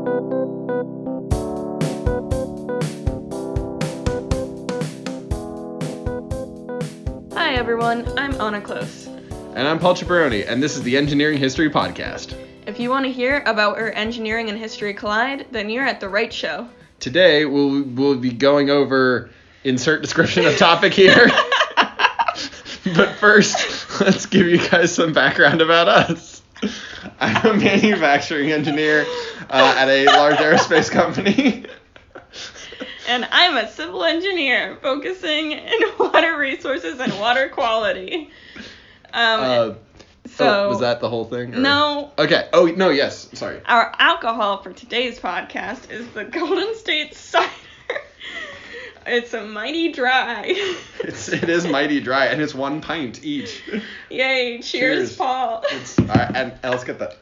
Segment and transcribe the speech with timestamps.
[0.00, 0.06] Hi
[7.54, 9.08] everyone, I'm Anna Close.
[9.54, 12.34] And I'm Paul Ciparoni, and this is the Engineering History Podcast.
[12.66, 16.08] If you want to hear about where engineering and history collide, then you're at the
[16.08, 16.66] right show.
[16.98, 19.28] Today we'll we'll be going over
[19.64, 21.28] insert description of topic here.
[22.96, 26.40] but first, let's give you guys some background about us.
[27.20, 29.04] I'm a manufacturing engineer
[29.50, 31.66] uh, at a large aerospace company.
[33.08, 38.30] And I'm a civil engineer focusing in water resources and water quality.
[39.12, 39.74] Um, Uh,
[40.26, 41.54] so oh, was that the whole thing?
[41.54, 42.12] or- No.
[42.18, 42.48] Okay.
[42.52, 42.90] Oh no.
[42.90, 43.28] Yes.
[43.32, 43.60] Sorry.
[43.66, 47.50] Our alcohol for today's podcast is the Golden State Cider.
[49.06, 50.44] it's a mighty dry.
[51.00, 53.62] It's it is mighty dry, and it's one pint each.
[54.10, 54.60] Yay!
[54.60, 55.16] Cheers, Cheers.
[55.16, 55.64] Paul.
[55.72, 57.16] It's all right, and and let's get that.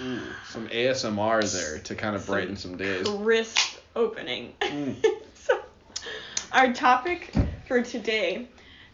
[0.00, 3.08] Ooh, some ASMR there to kind of brighten some days.
[3.08, 4.52] crisp opening.
[4.60, 4.94] Mm.
[5.34, 5.60] so,
[6.52, 7.32] our topic
[7.66, 8.48] for today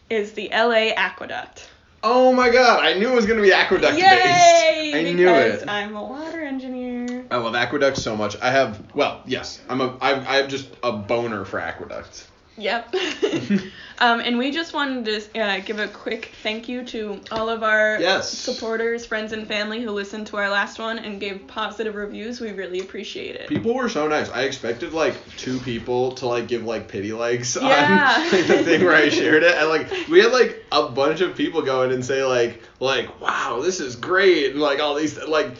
[0.09, 1.69] is the LA Aqueduct.
[2.07, 4.91] Oh my god, I knew it was gonna be aqueduct Yay!
[4.91, 4.95] based.
[4.95, 5.67] I knew it.
[5.67, 7.25] I'm a water engineer.
[7.31, 8.39] I love aqueducts so much.
[8.41, 12.27] I have well, yes, I'm a I I have just a boner for aqueducts.
[12.57, 12.95] Yep.
[13.99, 17.63] um, and we just wanted to uh, give a quick thank you to all of
[17.63, 18.29] our Yes.
[18.29, 22.39] supporters, friends, and family who listened to our last one and gave positive reviews.
[22.39, 23.49] We really appreciate it.
[23.49, 24.29] People were so nice.
[24.29, 28.23] I expected like two people to like give like pity likes Yeah.
[28.25, 31.21] on like, the thing where I shared it, and like we had like a bunch
[31.21, 34.95] of people go in and say like like wow this is great and like all
[34.95, 35.51] these like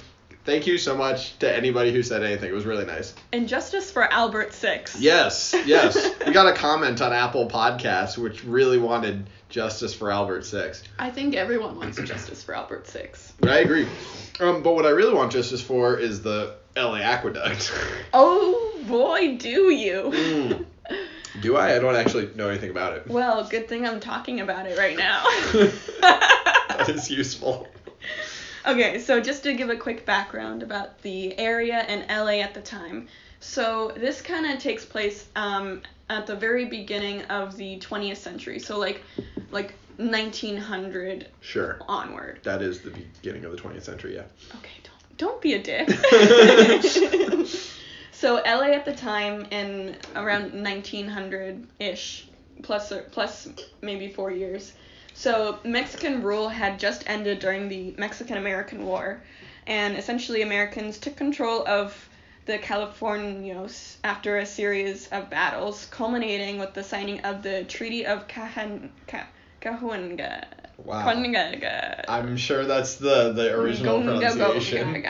[0.46, 2.50] thank you so much to anybody who said anything.
[2.50, 3.14] It was really nice.
[3.34, 5.00] And justice for Albert Six.
[5.00, 6.12] Yes, yes.
[6.26, 10.84] we got a comment on Apple Podcasts which really wanted justice for Albert Six.
[10.98, 13.34] I think everyone wants justice for Albert Six.
[13.44, 13.88] I agree.
[14.40, 17.74] Um, but what I really want justice for is the LA Aqueduct.
[18.14, 20.12] Oh boy, do you.
[20.14, 20.66] Mm.
[21.42, 21.76] Do I?
[21.76, 23.08] I don't actually know anything about it.
[23.08, 25.24] Well, good thing I'm talking about it right now.
[26.02, 27.68] that is useful.
[28.68, 32.62] Okay, so just to give a quick background about the area and LA at the
[32.62, 33.08] time.
[33.40, 38.58] So this kind of takes place um, at the very beginning of the 20th century.
[38.60, 39.04] So like
[39.52, 41.80] like 1900 Sure.
[41.88, 42.40] onward.
[42.44, 44.24] That is the beginning of the 20th century, yeah.
[44.56, 45.90] Okay, don't don't be a dick.
[48.12, 52.28] so LA at the time in around 1900-ish
[52.64, 53.48] plus or plus
[53.82, 54.74] maybe 4 years.
[55.16, 59.22] So Mexican rule had just ended during the Mexican American War
[59.66, 62.10] and essentially Americans took control of
[62.46, 68.28] the Californios after a series of battles culminating with the signing of the Treaty of
[68.28, 69.28] Cajan Ca-
[69.62, 70.46] Cahuenga.
[70.84, 71.06] Wow.
[72.08, 75.04] I'm sure that's the, the original pronunciation.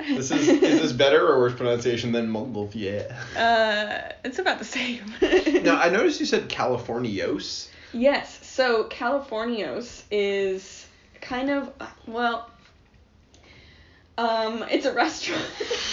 [0.00, 3.10] This is is this better or worse pronunciation than Montgolfier?
[3.36, 5.14] Uh, it's about the same.
[5.62, 7.68] Now I noticed you said Californios.
[7.94, 10.86] Yes, so Californios is
[11.20, 11.72] kind of
[12.06, 12.48] well,
[14.16, 15.42] um, it's a restaurant.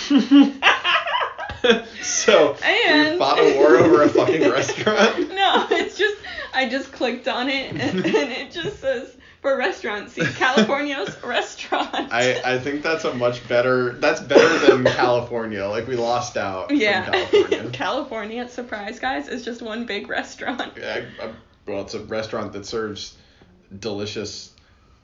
[2.04, 5.30] so And- we fought a war over a fucking restaurant.
[5.30, 6.18] no, it's just
[6.54, 10.14] I just clicked on it and, and it just says for restaurants.
[10.14, 12.14] See, Californios restaurant.
[12.14, 15.66] I, I think that's a much better that's better than California.
[15.66, 17.70] Like we lost out yeah, from California.
[17.72, 18.48] California.
[18.50, 20.74] Surprise, guys, is just one big restaurant.
[20.78, 21.32] Yeah, I, I,
[21.68, 23.18] well, it's a restaurant that serves
[23.80, 24.52] delicious,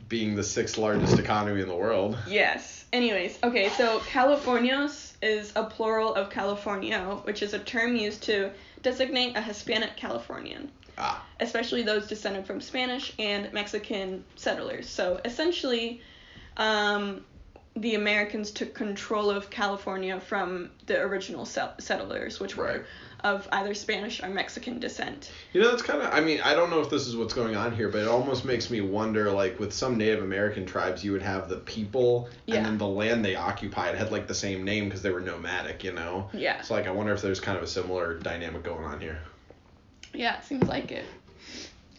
[0.10, 2.18] being the sixth largest economy in the world.
[2.28, 2.86] Yes.
[2.94, 8.52] Anyways, okay, so Californios is a plural of Californio, which is a term used to
[8.82, 14.88] designate a Hispanic Californian, Ah, especially those descended from Spanish and Mexican settlers.
[14.88, 16.02] So essentially,
[16.56, 17.26] um,
[17.76, 22.82] the Americans took control of California from the original set- settlers, which were Right.
[23.24, 25.32] Of either Spanish or Mexican descent.
[25.54, 26.14] you know, that's kind of.
[26.14, 28.46] I mean, I don't know if this is what's going on here, but it almost
[28.46, 29.32] makes me wonder.
[29.32, 32.58] Like with some Native American tribes, you would have the people, Yeah.
[32.58, 35.84] and then the land they occupied had like the same name because they were nomadic.
[35.84, 36.30] You know.
[36.34, 36.62] Yeah.
[36.62, 39.20] So like, I wonder if there's kind of a similar dynamic going on here.
[40.14, 41.06] Yeah, it seems like it.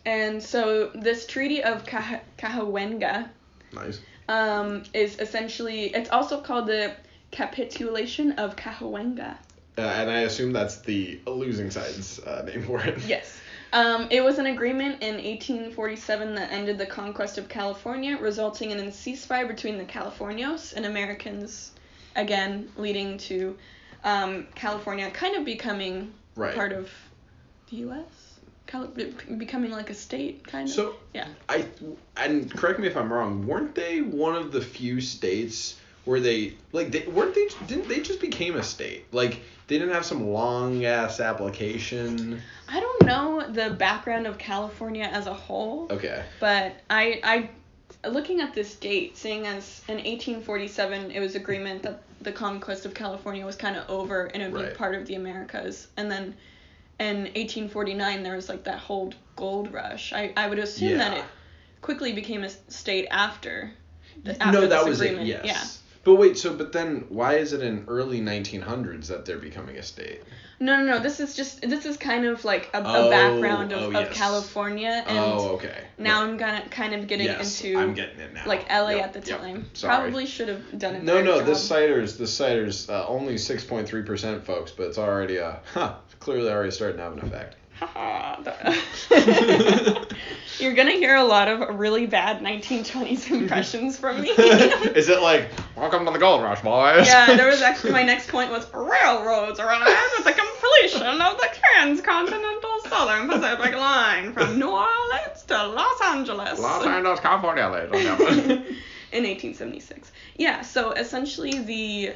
[0.06, 3.28] And so this Treaty of Cah- Cahuenga
[3.74, 4.00] Nice.
[4.28, 6.94] um, is essentially it's also called the
[7.30, 9.36] capitulation of Cahuenga.
[9.78, 12.98] Uh, and I assume that's the losing side's uh, name for it.
[13.06, 13.38] Yes.
[13.72, 18.78] Um, it was an agreement in 1847 that ended the conquest of California, resulting in
[18.80, 21.72] a ceasefire between the Californios and Americans,
[22.16, 23.56] again leading to
[24.04, 26.54] um, California kind of becoming Right.
[26.54, 26.88] part of
[27.68, 28.38] the U.S.
[28.68, 28.86] Cal-
[29.38, 30.74] becoming like a state, kind of.
[30.74, 31.26] So yeah.
[31.48, 31.66] I
[32.16, 33.44] and correct me if I'm wrong.
[33.44, 38.00] Weren't they one of the few states where they like they weren't they didn't they
[38.00, 42.40] just became a state like they didn't have some long ass application.
[42.66, 46.22] I don't know the background of California as a whole, Okay.
[46.40, 47.20] but I
[48.02, 52.86] I looking at this date, seeing as in 1847 it was agreement that the conquest
[52.86, 54.72] of California was kind of over and it would Right.
[54.72, 56.34] be part of the Americas, and then
[56.98, 60.14] in 1849 there was like that whole gold rush.
[60.14, 61.24] I I would assume that it
[61.82, 63.72] quickly became a state after.
[64.24, 65.04] The, no, that was it.
[65.12, 65.26] agreement.
[65.28, 65.44] Yes.
[65.44, 65.77] Yeah.
[66.08, 69.82] But wait, so but then why is it in early 1900s that they're becoming a
[69.82, 70.22] state?
[70.58, 71.00] No, no, no.
[71.00, 74.10] This is just this is kind of like a, Oh, a background of, oh, of.
[74.10, 75.84] California, and oh, okay.
[75.98, 76.30] now Right.
[76.30, 78.44] I'm gonna kind of getting yes, into I'm getting it now.
[78.46, 79.40] like LA Yep, at the yep.
[79.42, 79.66] time.
[79.74, 79.96] Sorry.
[79.98, 81.02] Probably should have done it.
[81.02, 85.96] No, no, this cider's this cider's uh, only 6.3% folks, but it's already uh huh,
[86.20, 87.56] clearly already starting to have an effect.
[90.58, 94.28] You're gonna hear a lot of really bad 1920s impressions from me.
[94.30, 97.06] Is it like welcome to the gold rush, boys?
[97.06, 99.84] yeah, there was actually my next point was railroads arrived
[100.16, 106.58] with the completion of the transcontinental Southern Pacific line from New Orleans to Los Angeles.
[106.58, 108.76] Los Angeles, California, ladies and gentlemen.
[109.12, 110.10] in 1876.
[110.36, 112.14] Yeah, so essentially the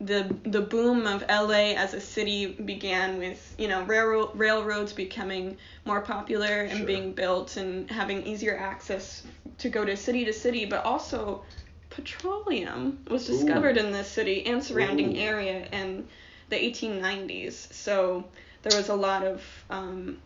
[0.00, 5.56] the the boom of LA as a city began with you know railroad railroads becoming
[5.84, 6.86] more popular and Sure.
[6.86, 9.22] being built and having easier access
[9.58, 11.42] to go to city to city, but also
[11.90, 13.32] petroleum was Ooh.
[13.34, 15.20] discovered in this city and surrounding Ooh.
[15.20, 16.06] area in
[16.48, 17.52] the 1890s.
[17.72, 18.24] So
[18.62, 20.18] there was a lot of um,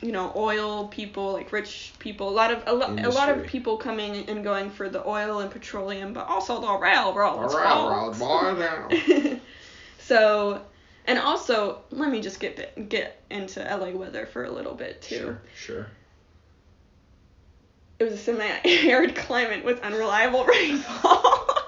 [0.00, 3.44] you know oil people like rich people a lot of a, lo- a lot of
[3.46, 8.16] people coming and going for the oil and petroleum but also the railroads The railroad,
[8.16, 8.94] folks.
[8.94, 9.40] boy,
[9.98, 10.62] so
[11.06, 15.16] and also let me just get get into LA weather for a little bit too
[15.16, 15.86] Sure, sure.
[17.98, 21.56] it was a semi-arid climate with unreliable rainfall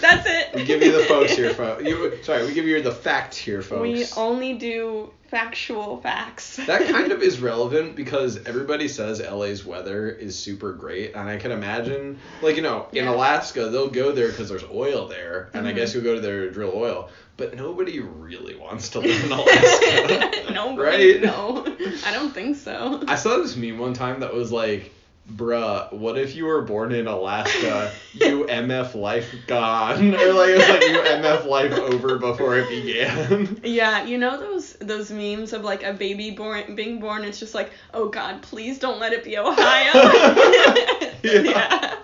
[0.00, 1.82] that's it We give you the folks here, folks.
[1.90, 3.82] You, sorry, we give you the facts here, folks.
[3.82, 10.08] we only do factual facts that kind of is relevant because everybody says LA's weather
[10.10, 13.14] is super great, and I can imagine, like you know, in Yeah.
[13.14, 15.76] Alaska they'll go there because there's oil there, and I Mhm.
[15.76, 17.08] guess you'll go to there to drill oil.
[17.36, 21.22] But nobody really wants to live in Alaska, no, right?
[21.22, 21.64] No,
[22.04, 23.02] I don't think so.
[23.08, 24.92] I saw this meme one time that was like,
[25.28, 30.14] bruh, what if you were born in Alaska, you MF life gone?
[30.14, 33.60] Or like, it's like, you MF life over before it began.
[33.64, 37.24] Yeah, you know those those memes of like a baby born being born.
[37.24, 39.92] It's just like, oh God, please don't let it be Ohio.
[41.22, 41.96] Yeah.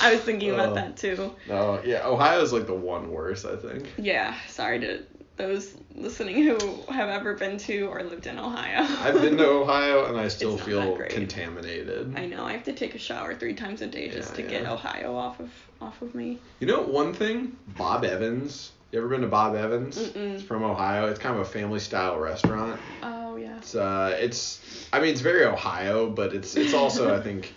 [0.00, 0.74] I was thinking about Oh.
[0.74, 1.34] that too.
[1.48, 3.92] No, yeah, Ohio's like the one worst, I think.
[3.98, 5.02] Yeah, sorry to
[5.36, 6.56] those listening who
[6.90, 8.82] have ever been to or lived in Ohio.
[9.00, 12.14] I've been to Ohio and I still feel contaminated.
[12.16, 14.50] I know I have to take a shower three times a day just Yeah, to
[14.50, 14.66] get.
[14.66, 15.50] Ohio off of
[15.80, 16.38] off of me.
[16.60, 17.56] You know one thing?
[17.76, 18.72] Bob Evans.
[18.92, 19.98] You ever been to Bob Evans?
[19.98, 20.34] Mm-mm.
[20.34, 21.08] It's from Ohio.
[21.08, 22.80] It's kind of a family style restaurant.
[23.02, 23.58] Oh yeah.
[23.58, 27.52] It's uh, it's I mean it's very Ohio, but it's it's also I think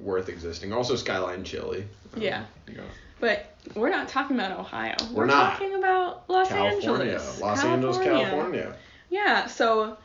[0.00, 0.72] worth existing.
[0.72, 1.84] Also Skyline Chili.
[2.14, 2.44] Um, Yeah.
[2.66, 2.84] you know,
[3.20, 4.94] But we're not talking about Ohio.
[5.12, 5.52] We're not.
[5.52, 7.40] talking about Los California, Angeles.
[7.40, 8.76] Los Angeles, California.
[9.10, 9.96] Yeah, so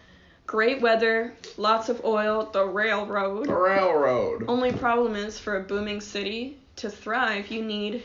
[0.47, 3.47] great weather, lots of oil, the railroad.
[3.47, 4.45] The railroad.
[4.47, 8.03] Only problem is for a booming city to thrive, you need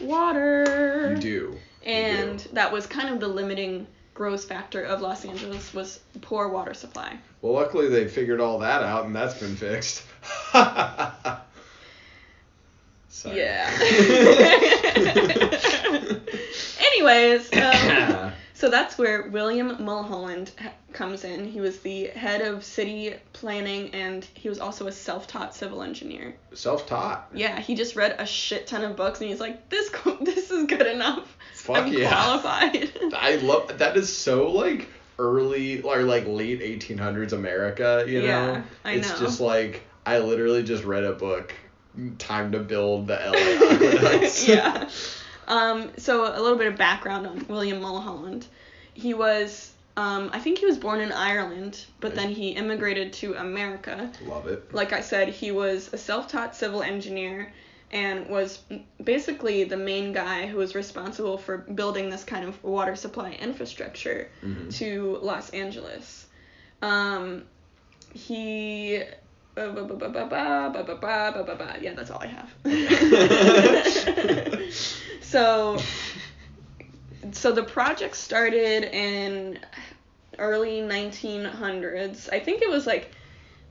[0.00, 1.14] water.
[1.14, 1.28] You do.
[1.28, 2.48] You And do.
[2.52, 7.18] that was kind of the limiting growth factor of Los Angeles was poor water supply.
[7.40, 10.04] Well, luckily they figured all that out and that's been fixed.
[13.24, 13.70] Yeah.
[16.78, 21.46] Anyways, um, so that's where William Mulholland ha- comes in.
[21.46, 26.34] He was the head of city planning and he was also a self-taught civil engineer.
[26.54, 27.28] Self-taught.
[27.34, 30.50] Yeah, he just read a shit ton of books and he's like, this co- this
[30.50, 31.36] is good enough.
[31.54, 32.08] Fuck I'm yeah.
[32.08, 32.92] qualified.
[33.14, 38.26] I love that is so like early or like late 1800s America, you know.
[38.26, 39.18] Yeah, I it's know.
[39.18, 41.54] just like I literally just read a book
[42.18, 43.32] Time to Build the LA
[43.74, 44.48] Aqueducts.
[44.48, 44.88] yeah.
[45.48, 48.46] Um, so a little bit of background on William Mulholland.
[48.94, 53.34] He was, um, I think he was born in Ireland, but then he immigrated to
[53.34, 54.10] America.
[54.24, 54.72] Love it.
[54.72, 57.52] Like I said, he was a self-taught civil engineer
[57.90, 58.60] and was
[59.04, 64.28] basically the main guy who was responsible for building this kind of water supply infrastructure
[64.42, 64.74] Mhm.
[64.76, 66.26] to Los Angeles.
[66.80, 67.42] Um,
[68.14, 69.02] he
[71.82, 72.50] yeah, that's all I have.
[75.20, 75.78] so,
[77.32, 79.58] so the project started in
[80.38, 82.32] early 1900s.
[82.32, 83.10] I think it was like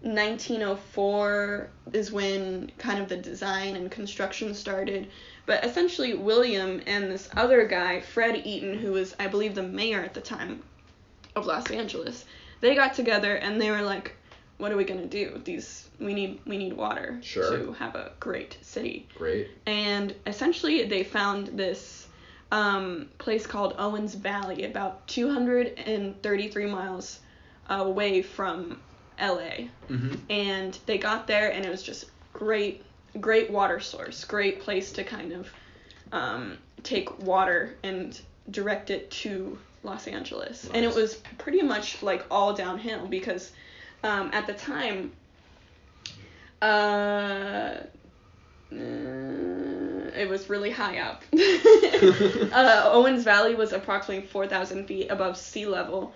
[0.03, 5.07] 1904 is when kind of the design and construction started.
[5.45, 10.01] But essentially, William and this other guy, Fred Eaton, who was, I believe, the mayor
[10.01, 10.61] at the time
[11.35, 12.25] of Los Angeles,
[12.61, 14.15] they got together and they were like,
[14.61, 15.41] "What are we gonna do?
[15.43, 17.57] These we need we need water Sure.
[17.57, 19.49] to have a great city." Great.
[19.65, 22.07] and essentially they found this
[22.51, 27.19] um, place called Owens Valley, about 233 miles
[27.69, 28.79] away from
[29.19, 29.69] LA.
[29.89, 30.15] Mm-hmm.
[30.29, 32.83] And they got there, and it was just great,
[33.19, 35.49] great water source, great place to kind of
[36.11, 40.69] um, take water and direct it to Los Angeles.
[40.73, 43.51] And it was pretty much like all downhill because
[44.03, 45.11] um, at the time,
[46.61, 46.65] uh,
[48.71, 48.75] uh,
[50.15, 51.23] it was really high up.
[52.53, 56.13] uh, Owens Valley was approximately 4,000 feet above sea level,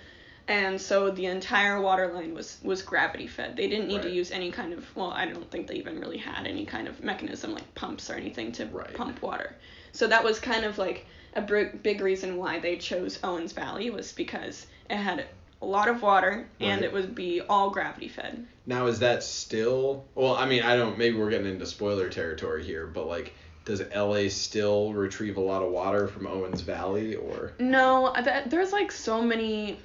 [0.47, 3.57] and so the entire water line was was gravity fed.
[3.57, 6.17] They didn't need to use any kind of well, I don't think they even really
[6.17, 8.93] had any kind of mechanism like pumps or anything to Right.
[8.93, 9.55] pump water.
[9.91, 13.89] So that was kind of like a big, big reason why they chose Owens Valley
[13.89, 15.25] was because it had
[15.65, 16.83] a lot of water and Right.
[16.83, 18.45] it would be all gravity fed.
[18.67, 20.05] Now is that still?
[20.13, 20.97] Well, I mean, I don't.
[20.97, 23.33] Maybe we're getting into spoiler territory here, but like,
[23.65, 27.53] does LA still retrieve a lot of water from Owens Valley, or?
[27.59, 29.79] No, that, there's like so many.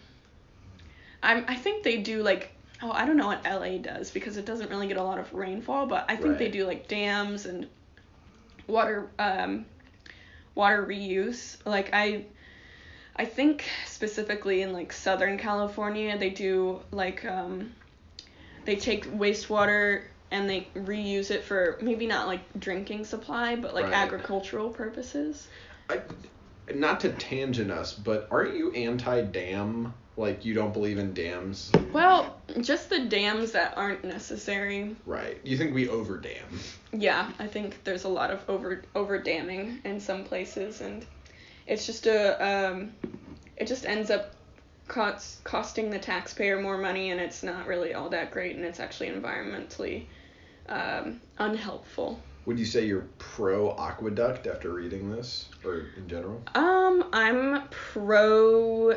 [1.23, 2.51] I'm, I think they do like.
[2.83, 5.33] Oh, I don't know what LA does because it doesn't really get a lot of
[5.35, 7.67] rainfall, but I think they do like dams and
[8.67, 9.67] water um,
[10.55, 11.57] water reuse.
[11.67, 12.25] Like I,
[13.21, 17.71] I think specifically in like Southern California they do like um,
[18.65, 23.85] they take wastewater and they reuse it for maybe not like drinking supply, but like
[23.85, 23.93] Right.
[23.93, 25.49] agricultural purposes.
[25.91, 26.01] I,
[26.75, 29.93] not to tangent us, but aren't you anti-dam?
[30.17, 34.97] Like you don't believe in dams, Well, just the dams that aren't necessary.
[35.05, 35.39] right?
[35.45, 36.59] You think we over dam?
[36.93, 41.07] Yeah, I think there's a lot of over over damming in some places, and
[41.71, 42.93] it's just a um,
[43.57, 44.35] it just ends up
[44.89, 48.81] cost, costing the taxpayer more money, and it's not really all that great, and it's
[48.81, 50.05] actually environmentally
[50.69, 52.21] um, unhelpful.
[52.47, 56.43] Would you say you're pro aqueduct after reading this, or in general?
[56.57, 58.97] Um, I'm pro.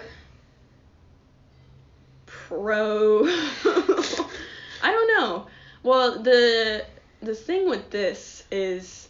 [2.25, 3.25] Pro.
[3.27, 5.46] I don't know.
[5.84, 6.86] Well, the
[7.22, 9.10] the thing with this is,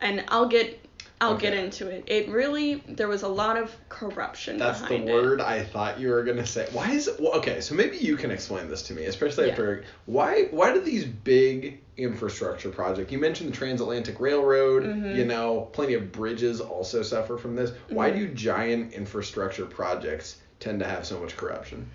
[0.00, 0.83] and I'll get
[1.24, 2.04] I'll get into it.
[2.06, 6.22] It really there was a lot of corruption That's the word I thought you were
[6.22, 6.68] gonna say.
[6.72, 7.20] Why is it?
[7.20, 9.52] Well, okay, so maybe you can explain this to me, especially Yeah.
[9.52, 13.12] after why why do these big infrastructure projects?
[13.12, 14.84] You mentioned the transatlantic railroad.
[14.84, 15.14] Mhm.
[15.14, 17.72] You know, plenty of bridges also suffer from this.
[17.88, 18.16] Why Mhm.
[18.16, 21.90] do giant infrastructure projects tend to have so much corruption?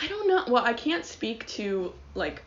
[0.00, 0.44] I don't know.
[0.48, 2.42] Well, I can't speak to like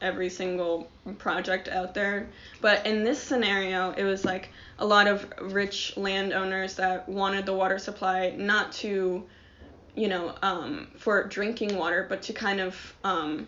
[0.00, 2.28] every single project out there,
[2.60, 7.54] but in this scenario, it was like a lot of rich landowners that wanted the
[7.54, 9.24] water supply not to,
[9.94, 13.46] you know, um, for drinking water, but to kind of um,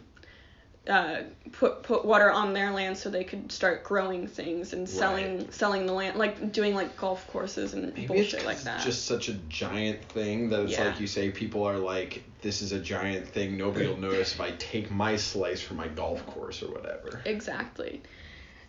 [0.88, 5.50] uh, put put water on their land so they could start growing things and selling
[5.50, 8.76] selling the land, like doing like golf courses and Maybe bullshit like that.
[8.76, 10.84] it's just such a giant thing that it's Yeah.
[10.88, 13.56] like you say people are like, this is a giant thing.
[13.58, 17.20] Nobody will notice if I take my slice from my golf course or whatever.
[17.26, 18.02] Exactly.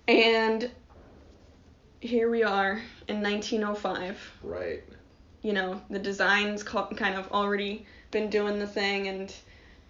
[0.07, 0.69] And
[2.01, 4.31] here we are in 1905.
[4.43, 4.83] Right.
[5.41, 9.33] You know, the design's kind of already been doing the thing, and,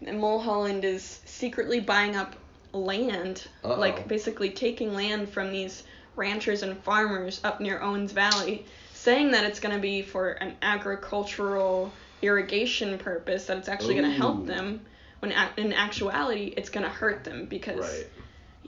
[0.05, 2.35] and Mulholland is secretly buying up
[2.73, 3.79] land, Uh-oh.
[3.79, 5.83] like basically taking land from these
[6.15, 10.55] ranchers and farmers up near Owens Valley, saying that it's going to be for an
[10.61, 11.91] agricultural
[12.21, 14.81] irrigation purpose, that it's actually going to help them,
[15.19, 18.07] when in actuality, it's going to hurt them because Right.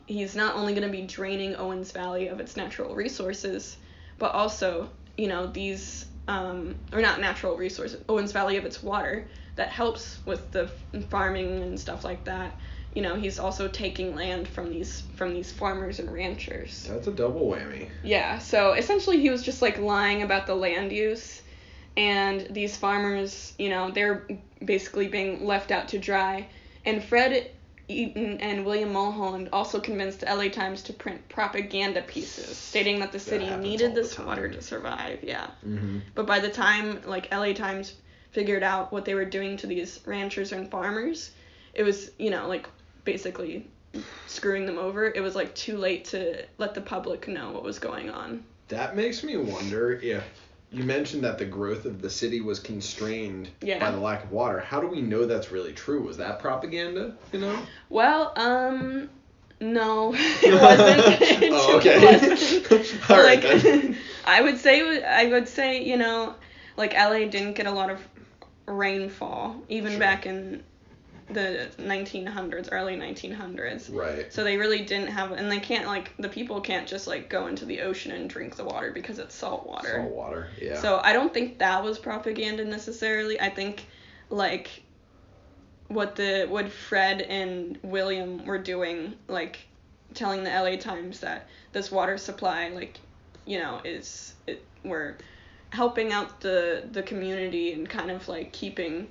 [0.07, 3.77] he's not only going to be draining Owens Valley of its natural resources,
[4.17, 9.27] but also, you know, these, um, or not natural resources, Owens Valley of its water
[9.61, 10.67] that helps with the
[11.11, 12.59] farming and stuff like that.
[12.95, 16.87] You know, he's also taking land from these from these farmers and ranchers.
[16.89, 17.87] That's a double whammy.
[18.03, 21.43] Yeah, so essentially he was just like lying about the land use
[21.95, 24.27] and these farmers, you know, they're
[24.65, 26.47] basically being left out to dry.
[26.85, 27.51] And Fred
[27.87, 33.11] Eaton and William Mulholland also convinced the LA Times to print propaganda pieces stating that
[33.11, 35.19] the city all needed this water to survive.
[35.21, 35.47] Yeah.
[35.63, 35.99] Mm-hmm.
[36.15, 37.93] But by the time like LA Times
[38.31, 41.31] figured out what they were doing to these ranchers and farmers,
[41.73, 42.67] it was, you know, like
[43.03, 43.67] basically
[44.27, 45.05] screwing them over.
[45.05, 48.43] It was like too late to let the public know what was going on.
[48.69, 50.23] That makes me wonder if
[50.71, 53.79] you mentioned that the growth of the city was constrained Yeah.
[53.79, 54.59] by the lack of water.
[54.59, 56.01] How do we know that's really true?
[56.01, 57.15] Was that propaganda?
[57.33, 57.59] You know?
[57.89, 59.09] Well, um,
[59.59, 61.21] no, it wasn't.
[61.43, 62.05] It oh, okay.
[62.05, 63.09] wasn't.
[63.09, 63.95] All right like.
[64.25, 66.35] I would say, I would say, you know,
[66.77, 67.99] like LA didn't get a lot of
[68.71, 69.99] rainfall even Sure.
[69.99, 70.63] back in
[71.29, 73.89] the 1900s, early 1900s.
[73.93, 74.31] Right.
[74.31, 77.47] So they really didn't have, and they can't like the people can't just like go
[77.47, 80.01] into the ocean and drink the water because it's salt water.
[80.01, 80.47] Salt water.
[80.59, 80.79] Yeah.
[80.79, 83.39] So I don't think that was propaganda necessarily.
[83.39, 83.85] I think
[84.29, 84.83] like
[85.87, 89.59] what the what Fred and William were doing, like
[90.13, 92.99] telling the LA Times that this water supply, like,
[93.45, 95.15] you know, is it we're
[95.71, 99.07] helping out the the community and kind of like keeping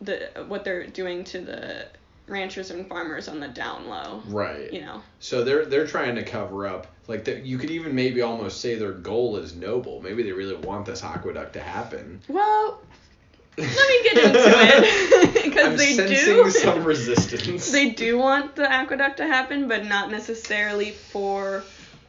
[0.00, 1.86] the what they're doing to the
[2.26, 4.22] ranchers and farmers on the down low.
[4.26, 4.72] right.
[4.72, 5.02] You know.
[5.20, 8.76] So they're they're trying to cover up like the, you could even maybe almost say
[8.76, 10.00] their goal is noble.
[10.00, 12.20] Maybe they really want this aqueduct to happen.
[12.28, 12.80] Well,
[13.58, 16.50] let me get into it because they sensing do.
[16.50, 17.70] some resistance.
[17.70, 21.62] they do want the aqueduct to happen, but not necessarily for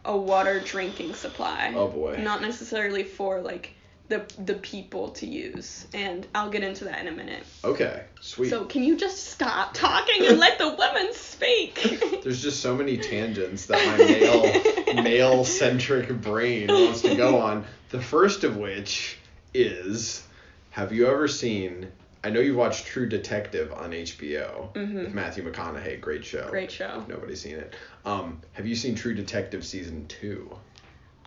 [0.05, 1.73] a water drinking supply.
[1.75, 2.17] Oh boy.
[2.21, 3.75] Not necessarily for like
[4.07, 7.43] the the people to use, and I'll get into that in a minute.
[7.63, 8.03] Okay.
[8.21, 8.49] Sweet.
[8.49, 12.21] So can you just stop talking and let the women speak?
[12.23, 17.65] There's just so many tangents that my male male centric brain wants to go on.
[17.89, 19.17] The first of which
[19.53, 20.25] is
[20.71, 21.91] have you ever seen
[22.25, 24.95] I know you've watched True Detective on HBO Mhm.
[24.95, 26.47] with Matthew McConaughey, great show.
[26.49, 26.97] Great show.
[27.03, 27.75] If nobody's seen it.
[28.03, 30.57] Um, have you seen True Detective season two?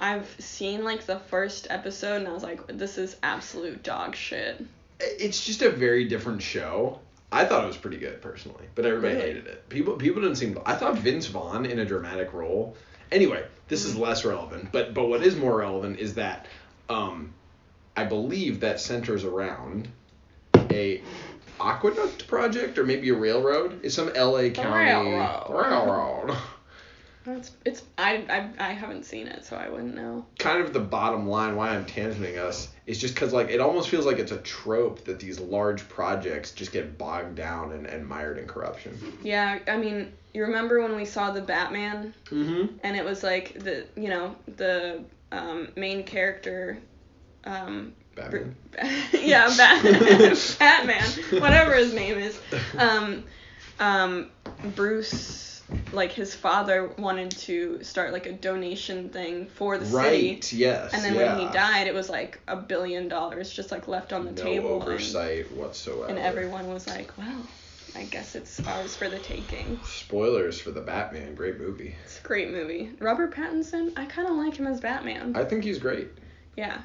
[0.01, 4.61] I've seen like the first episode, and I was like, this is absolute dog shit.
[4.99, 6.99] It's just a very different show.
[7.31, 9.27] I thought it was pretty good personally, but everybody Really?
[9.29, 9.69] hated it.
[9.69, 10.59] People people didn't seem.
[10.67, 12.77] I thought Vince Vaughn in a dramatic role.
[13.13, 13.87] Anyway, this Mm.
[13.87, 16.47] is less relevant, but but what is more relevant is that
[16.89, 17.35] um,
[17.97, 19.87] I believe that centers around
[20.79, 21.03] a
[21.61, 23.81] aqueduct project or maybe a railroad.
[23.83, 24.51] It's some L.A.
[24.51, 24.75] County
[25.11, 25.51] railroad.
[25.51, 26.37] railroad.
[27.27, 28.25] It's it's I
[28.59, 30.25] I I haven't seen it, so I wouldn't know.
[30.39, 33.91] kind of the bottom line why I'm tangenting us is just because like it almost
[33.91, 38.07] feels like it's a trope that these large projects just get bogged down and, and
[38.09, 38.97] mired in corruption.
[39.23, 42.77] Yeah, I mean, you remember when we saw the Batman, Mm-hmm.
[42.83, 46.79] and it was like the you know the um, main character.
[47.45, 48.57] Um, Batman.
[49.13, 52.39] yeah, Bat- Batman, whatever his name is.
[52.77, 53.25] Um,
[53.81, 54.31] um,
[54.75, 59.97] Bruce, like his father, wanted to start like a donation thing for the city.
[60.35, 60.53] right.
[60.53, 60.93] Yes.
[60.95, 61.37] And then yeah.
[61.37, 64.43] when he died, it was like a billion dollars just like left on the no
[64.43, 64.75] table.
[64.75, 66.07] and- oversight whatsoever.
[66.07, 67.47] And, everyone was like, well,
[67.97, 69.81] I guess it's ours for the taking.
[69.85, 71.35] Spoilers for the Batman.
[71.35, 71.95] Great movie.
[72.05, 72.91] It's a great movie.
[73.01, 75.35] Robert Pattinson, I kind of like him as Batman.
[75.37, 76.09] I think he's great.
[76.57, 76.79] yeah.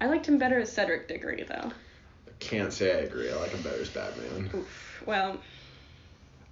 [0.00, 1.70] I liked him better as Cedric Diggory, though.
[1.70, 3.30] I Can't say I agree.
[3.30, 4.50] I like him better as Batman.
[4.54, 5.02] Oof.
[5.06, 5.38] Well,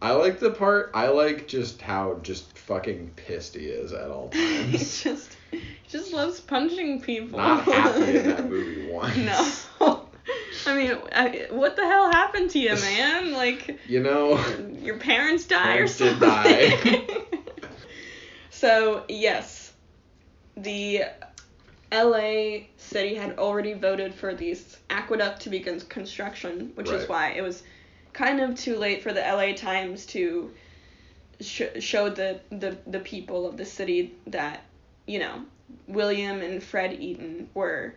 [0.02, 0.90] I like the part.
[0.94, 4.70] I like just how just fucking pissed he is at all times.
[5.02, 7.38] he just he just loves punching people.
[7.38, 9.16] Not happy in that movie once.
[9.80, 10.02] No.
[10.66, 13.32] I mean, I, what the hell happened to you, man?
[13.32, 14.44] Like, You know.
[14.82, 17.06] your parents die Parents or did something.
[17.06, 17.06] die.
[18.50, 19.72] so yes,
[20.56, 21.04] the
[21.92, 22.68] L.A.
[22.86, 27.62] city had already voted for these aqueduct to begin construction, which is why it was
[28.12, 29.52] kind of too late for the L.A.
[29.54, 30.50] Times to
[31.40, 34.62] sh- show the, the the people of the city that
[35.06, 35.44] you know
[35.86, 37.94] William and Fred Eaton were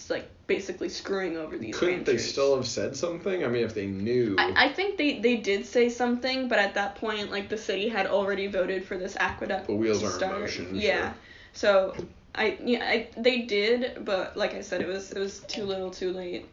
[0.00, 3.44] it's like basically screwing over these Couldn't they still have said something?
[3.44, 4.34] I mean, if they knew.
[4.38, 7.86] I, I think they, they did say something, but at that point, like the city
[7.86, 9.66] had already voted for this aqueduct.
[9.66, 11.08] The wheels are in motion, Yeah.
[11.08, 11.14] sure.
[11.52, 11.94] So
[12.34, 15.90] I yeah I, they did, but like I said, it was it was too little,
[15.90, 16.46] too late,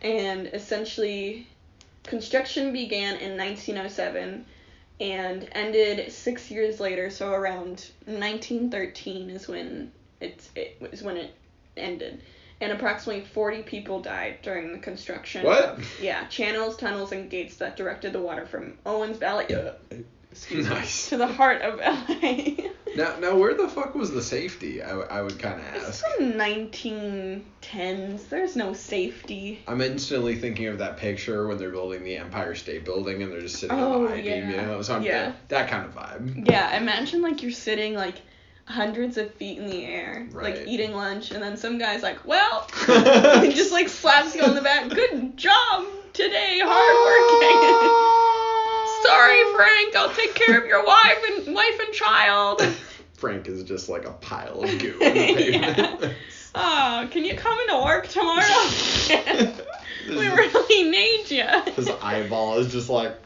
[0.00, 1.46] and essentially,
[2.04, 4.44] construction began in 1907,
[5.00, 7.10] and ended six years later.
[7.10, 11.34] So around 1913 is when it's it was when it
[11.76, 12.22] ended.
[12.60, 15.44] And approximately 40 people died during the construction.
[15.44, 15.64] What?
[15.64, 19.72] of- yeah, channels, tunnels, and gates that directed the water from Owens Valley uh,
[20.32, 21.08] excuse me, Nice.
[21.10, 22.64] to the heart of LA.
[22.94, 24.82] Now, now, where the fuck was the safety?
[24.82, 26.04] I, I would kind of It's ask.
[26.18, 28.28] the 1910s.
[28.28, 29.62] There's no safety.
[29.66, 33.40] I'm instantly thinking of that picture when they're building the Empire State Building and they're
[33.40, 34.82] just sitting Oh, on the oh, I-beam, you know?
[34.82, 35.32] So I'm Yeah.
[35.48, 36.46] that kind of vibe.
[36.50, 38.16] Yeah, imagine like you're sitting like
[38.66, 40.58] hundreds of feet in the air, Right.
[40.58, 42.66] like eating lunch, and then some guy's like, "Well,"
[43.42, 44.90] he just like slaps you on the back.
[44.90, 48.18] Good job today, hard working.
[49.02, 49.96] Sorry, Frank.
[49.96, 52.62] I'll take care of your wife and wife and child.
[53.14, 56.12] Frank is just like a pile of goo Yeah.
[56.54, 58.42] Oh, can you come into work tomorrow?
[60.08, 61.72] we really need you.
[61.72, 63.16] His eyeball is just like.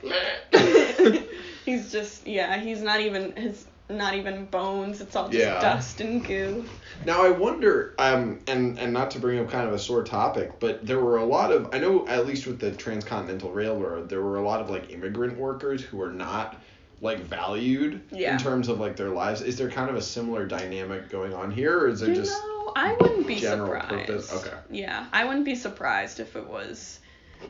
[1.65, 2.59] he's just yeah.
[2.59, 5.01] He's not even his not even bones.
[5.01, 5.61] It's all just Yeah.
[5.61, 6.65] dust and goo.
[7.05, 10.59] Now I wonder, um, and and not to bring up kind of a sore topic,
[10.59, 14.23] but there were a lot of I know at least with the transcontinental railroad, there
[14.23, 16.61] were a lot of like immigrant workers who were not
[17.01, 18.33] like valued Yeah.
[18.33, 19.43] in terms of like their lives.
[19.43, 22.33] Is there kind of a similar dynamic going on here, or is there You just
[22.33, 23.89] know, I wouldn't be surprised.
[23.89, 24.33] purpose?
[24.33, 24.57] Okay.
[24.71, 26.99] Yeah, I wouldn't be surprised if it was,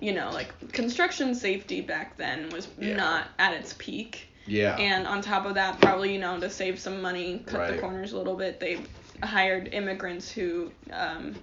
[0.01, 2.97] you know, like construction safety back then was Yeah.
[2.97, 4.29] not at its peak.
[4.47, 7.75] Yeah, And on top of that, probably, you know, to save some money, cut Right.
[7.75, 8.81] the corners a little bit, they
[9.23, 11.35] hired immigrants who, um,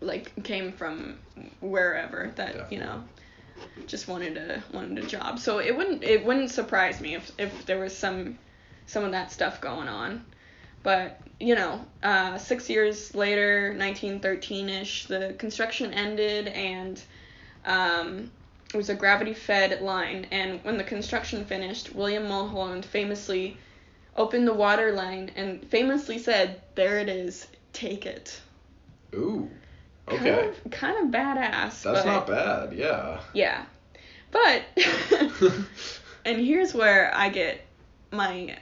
[0.00, 1.18] like, came from
[1.60, 3.02] wherever that, you know,
[3.86, 5.38] just wanted a wanted a job.
[5.38, 8.38] So it wouldn't it wouldn't surprise me if if there was some
[8.86, 10.24] some of that stuff going on.
[10.82, 17.02] But you know, uh, six years later, 1913ish, the construction ended and
[17.64, 18.30] um,
[18.74, 20.26] was a gravity-fed line.
[20.30, 23.56] And when the construction finished, William Mulholland famously
[24.16, 28.40] opened the water line and famously said, "There it is, take it."
[29.14, 29.48] ooh,
[30.06, 31.82] Kind okay, of, kind of badass.
[31.82, 32.72] that's not bad.
[32.74, 33.20] Yeah.
[33.32, 33.64] Yeah,
[34.30, 34.62] but
[36.24, 37.64] and here's where I get
[38.10, 38.56] my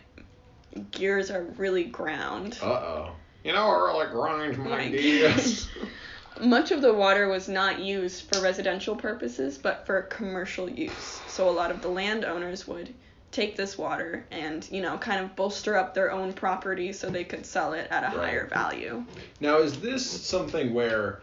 [0.91, 2.59] gears are really ground.
[2.63, 3.13] Uh oh.
[3.45, 5.69] You know what really grinds my gears?
[6.43, 11.23] Much of the water was not used for residential purposes, but for commercial use.
[11.27, 12.93] So a lot of the landowners would
[13.31, 17.23] take this water and, you know, kind of bolster up their own property so they
[17.25, 18.27] could sell it at a Right.
[18.27, 19.05] higher value.
[19.41, 21.23] Now, is this something where,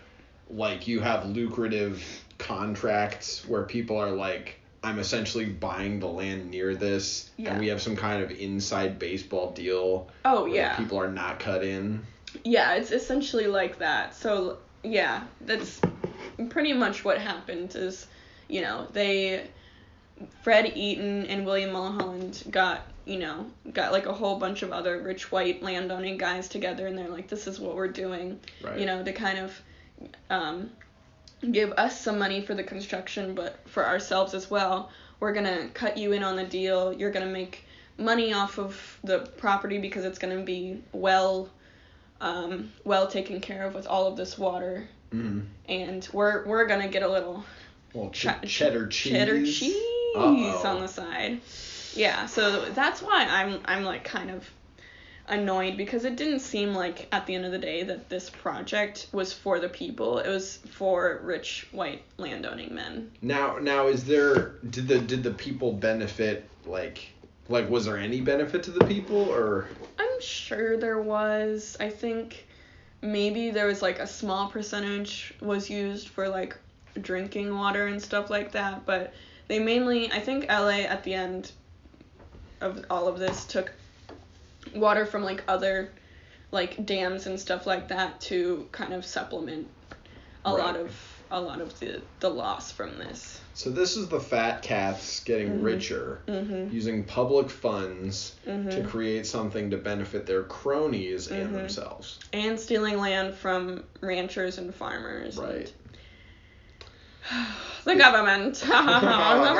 [0.50, 2.02] like, you have lucrative
[2.38, 7.52] contracts where people are like, I'm essentially buying the land near this, Yeah.
[7.52, 10.78] and we have some kind of inside baseball deal Oh, yeah.
[10.78, 12.02] people are not cut in?
[12.46, 14.16] Yeah, it's essentially like that.
[14.16, 15.82] So yeah, that's
[16.50, 17.76] pretty much what happened.
[17.76, 18.08] Is
[18.48, 19.48] you know they,
[20.44, 25.02] Fred Eaton and William Mulholland got you know got like a whole bunch of other
[25.02, 28.40] rich white landowning guys together, and they're like, this is what we're doing.
[28.62, 28.80] Right.
[28.80, 29.62] You know to kind of,
[30.30, 30.70] um,
[31.52, 34.92] give us some money for the construction, but for ourselves as well.
[35.20, 36.94] We're gonna cut you in on the deal.
[36.94, 37.66] You're gonna make
[37.98, 41.50] money off of the property because it's gonna be well
[42.22, 45.46] um, well taken care of with all of this water, Mm.
[45.68, 47.44] and we're we're gonna get a little
[47.94, 49.14] Well, ch- Ch- cheddar cheese.
[49.14, 49.76] cheddar cheese
[50.16, 50.62] Uh-oh.
[50.66, 51.40] on the side.
[51.96, 54.48] Yeah, so that's why I'm I'm like kind of
[55.28, 59.08] annoyed because it didn't seem like at the end of the day that this project
[59.12, 60.18] was for the people.
[60.20, 63.12] It was for rich white landowning men.
[63.22, 67.10] Now, now, is there did the did the people benefit like
[67.50, 71.76] like was there any benefit to the people or I'm sure there was.
[71.80, 72.48] I think
[73.02, 76.56] maybe there was like a small percentage was used for like
[77.02, 79.14] drinking water and stuff like that, but
[79.48, 81.52] they mainly I think LA at the end
[82.62, 83.72] of all of this took
[84.76, 85.92] water from like other
[86.52, 89.68] like dams and stuff like that to kind of supplement
[90.46, 90.96] a lot of
[91.32, 93.42] a lot of the the loss from this.
[93.60, 95.64] So this is the fat cats getting Mhm.
[95.64, 96.72] richer Mhm.
[96.72, 98.88] using public funds to Mhm.
[98.88, 101.54] create something to benefit their cronies and Mhm.
[101.58, 102.20] themselves.
[102.32, 105.38] And stealing land from ranchers and farmers.
[105.38, 105.74] and- Right.
[107.84, 109.54] the government on the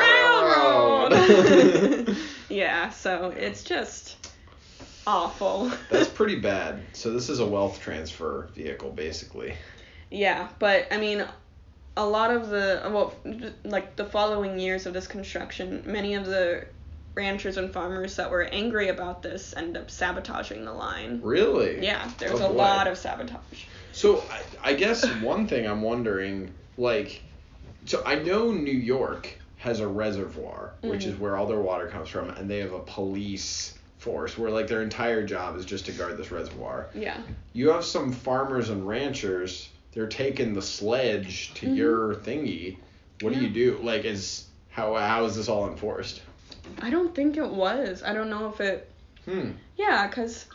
[2.08, 2.18] railroad.
[2.50, 4.16] yeah, so it's just
[5.06, 5.70] awful.
[5.90, 6.84] That's pretty bad.
[6.94, 9.56] So this is a wealth transfer vehicle basically.
[10.10, 11.26] yeah, but I mean,
[12.00, 13.14] a lot of the well,
[13.66, 16.66] like the following years of this construction, many of the
[17.14, 21.20] ranchers and farmers that were angry about this end up sabotaging the line.
[21.22, 21.84] Really?
[21.84, 22.56] Yeah, there's Oh, a boy.
[22.56, 23.66] lot of sabotage.
[23.92, 24.24] So
[24.64, 27.22] I, I guess one thing I'm wondering, like,
[27.86, 31.20] so I know New York has a reservoir, which is Mhm.
[31.20, 34.82] where all their water comes from, and they have a police force where like their
[34.82, 36.86] entire job is just to guard this reservoir.
[36.96, 37.18] Yeah.
[37.52, 41.76] You have some farmers and ranchers, they're taking the sledge to Mhm.
[41.76, 42.78] your thingy.
[43.22, 43.80] What do you do?
[43.84, 46.22] Like, is how how is this all enforced?
[46.82, 48.04] I don't think it was.
[48.04, 48.90] I don't know if it
[49.26, 49.52] Hmm.
[49.78, 50.46] Yeah, because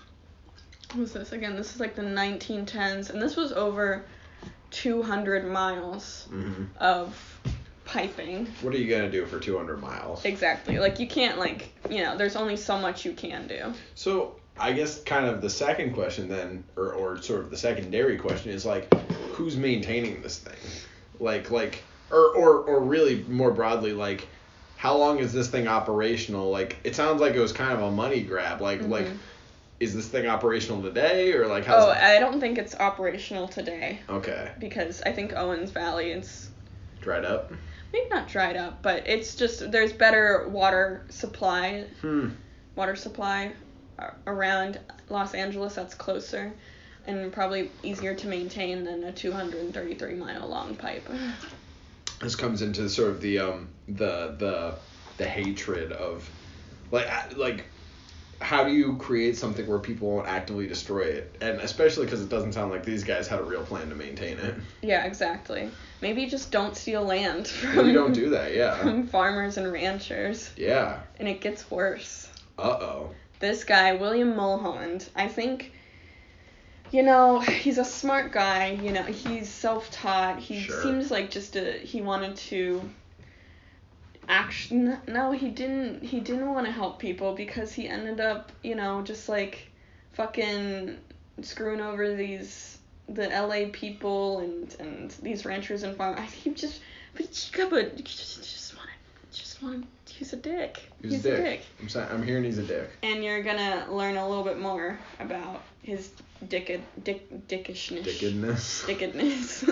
[0.90, 1.54] what was this again?
[1.56, 4.04] This is like the 1910s, and this was over
[4.70, 7.40] 200 miles hmm of
[7.84, 8.46] piping.
[8.62, 10.24] What are you gonna do for 200 miles?
[10.24, 10.78] Exactly.
[10.78, 13.72] Like you can't like you know, there's only so much you can do.
[13.94, 18.16] So I guess kind of the second question then, or, or sort of the secondary
[18.16, 18.88] question is like,
[19.34, 20.56] who's maintaining this thing?
[21.20, 24.26] Like like or or or really more broadly like,
[24.76, 26.50] how long is this thing operational?
[26.50, 28.60] Like it sounds like it was kind of a money grab.
[28.60, 29.16] Like like Mhm.
[29.80, 31.98] is this thing operational today or like how's Oh, it?
[31.98, 36.50] I don't think it's operational today Okay, because I think Owens Valley is
[37.00, 37.52] dried up.
[37.92, 42.30] maybe not dried up, but it's just there's better water supply, Hmm.
[42.76, 43.52] water supply
[44.26, 46.52] around Los Angeles that's closer
[47.06, 51.08] and probably easier to maintain than a 233 mile long pipe.
[52.20, 54.78] This comes into sort of the um the the
[55.16, 56.28] the hatred of
[56.90, 57.66] like like
[58.40, 62.28] how do you create something where people won't actively destroy it and especially because it
[62.28, 65.70] doesn't sound like these guys had a real plan to maintain it Yeah, exactly.
[66.00, 70.50] Maybe just don't steal land from maybe don't do that yeah from farmers and ranchers,
[70.56, 72.28] yeah and it gets worse.
[72.58, 75.72] uh-oh This guy, William Mulholland, I think,
[76.94, 78.70] you know, he's a smart guy.
[78.70, 80.38] You know, he's self-taught.
[80.38, 80.80] He Sure.
[80.80, 82.88] seems like just a he wanted to.
[84.28, 84.96] Action.
[85.08, 86.02] No, he didn't.
[86.04, 89.68] He didn't want to help people because he ended up, you know, just like,
[90.12, 90.96] fucking
[91.42, 92.78] screwing over these
[93.08, 93.66] the L.A.
[93.66, 96.30] people and and these ranchers and farmers.
[96.32, 96.80] He just,
[97.14, 97.26] but
[97.70, 98.92] but just just wanted
[99.32, 99.86] just wanted.
[100.08, 100.80] He's a dick.
[101.02, 104.28] he's, a dick, I'm, sa- I'm hearing he's a dick and you're gonna learn a
[104.28, 106.10] little bit more about his
[106.48, 108.04] dick dick dickishness.
[108.04, 109.64] Dickedness dickedness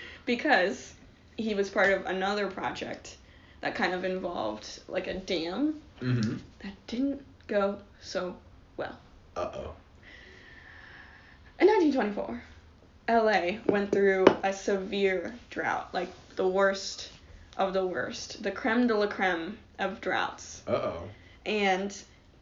[0.26, 0.94] because
[1.36, 3.16] he was part of another project
[3.60, 6.36] that kind of involved like a dam mm-hmm.
[6.62, 8.36] that didn't go so
[8.76, 8.98] well.
[9.36, 9.74] uh-oh.
[11.58, 12.42] In 1924,
[13.08, 17.10] LA went through a severe drought, like the worst
[17.56, 20.62] of the worst, the creme de la creme of droughts.
[20.66, 21.02] uh-oh.
[21.44, 21.94] And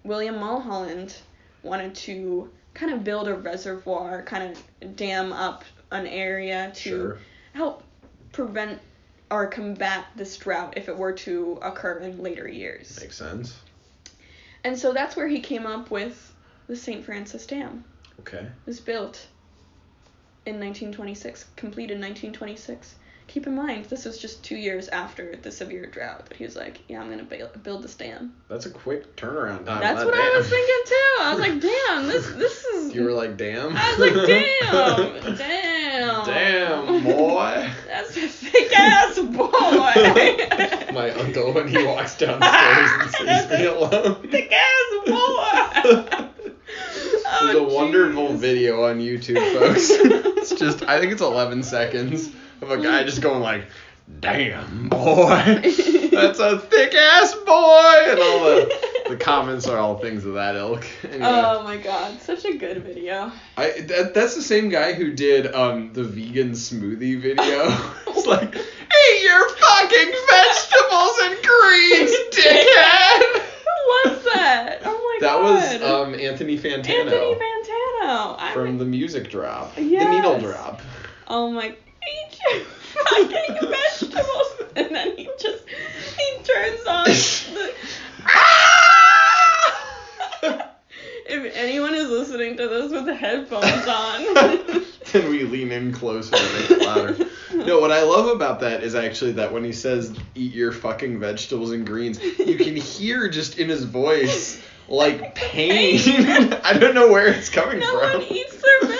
[0.04, 1.16] William Mulholland
[1.62, 7.18] wanted to kind of build a reservoir, kind of dam up an area to sure
[7.54, 7.82] help
[8.32, 8.78] prevent
[9.30, 12.98] or combat this drought if it were to occur in later years.
[13.00, 13.56] makes sense
[14.64, 16.34] And so that's where he came up with
[16.68, 17.04] the St.
[17.04, 17.84] Francis Dam.
[18.20, 19.26] okay It was built
[20.46, 22.94] in 1926, completed in 1926.
[23.28, 26.26] Keep in mind, this was just two years after the severe drought.
[26.26, 29.66] that he was like, "Yeah, I'm gonna build build this dam." that's a quick turnaround
[29.66, 31.16] time That's that what I was thinking too.
[31.20, 32.94] I was like, damn, this this is.
[32.94, 34.14] you were like damn I was like,
[35.20, 36.24] damn, damn.
[36.26, 40.92] damn boy That's a thick ass boy.
[40.94, 44.28] My uncle when he walks down the stairs and sees me alone.
[44.30, 46.28] thick ass boy.
[47.42, 48.36] There's a Oh, wonderful jeez.
[48.38, 49.90] video on YouTube, folks.
[49.90, 52.30] it's just I think it's 11 seconds
[52.62, 53.64] of a guy just going like,
[54.20, 55.60] "Damn boy,
[56.12, 60.54] that's a thick ass boy," and all the the comments are all things of that
[60.56, 60.84] ilk.
[61.04, 63.32] Anyway, Oh my god, such a good video.
[63.56, 67.64] I that, that's the same guy who did um the vegan smoothie video.
[68.08, 73.22] it's like, eat your fucking vegetables and greens, dickhead.
[73.42, 74.82] Who was that?
[74.84, 75.62] Oh my That god.
[75.62, 76.88] That was um Anthony Fantano.
[76.88, 78.36] Anthony Fantano.
[78.38, 79.74] I from the music drop.
[79.74, 80.82] The needle drop.
[81.26, 81.74] Oh my
[82.08, 82.64] eat your
[83.04, 87.72] fucking vegetables and then he just he turns on the
[88.24, 89.94] ah!
[91.30, 96.34] If anyone is listening to this with the headphones on then we lean in closer
[96.36, 97.16] and make it louder.
[97.54, 101.18] No, what I love about that is actually that when he says eat your fucking
[101.20, 105.98] vegetables and greens, you can hear just in his voice like pain.
[106.64, 108.20] I don't know where it's coming No from.
[108.20, 108.97] one eats their vegetables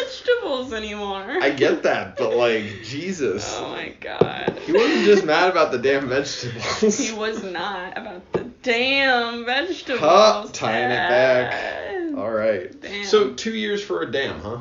[0.72, 1.38] anymore.
[1.40, 3.54] I get that, but like Jesus.
[3.58, 4.58] Oh my god.
[4.64, 6.98] He wasn't just mad about the damn vegetables.
[6.98, 10.00] He was not about the damn vegetables.
[10.00, 12.16] Huh, tying it back.
[12.16, 12.80] All right.
[12.80, 13.04] Damn.
[13.04, 14.60] So two years for a dam, huh?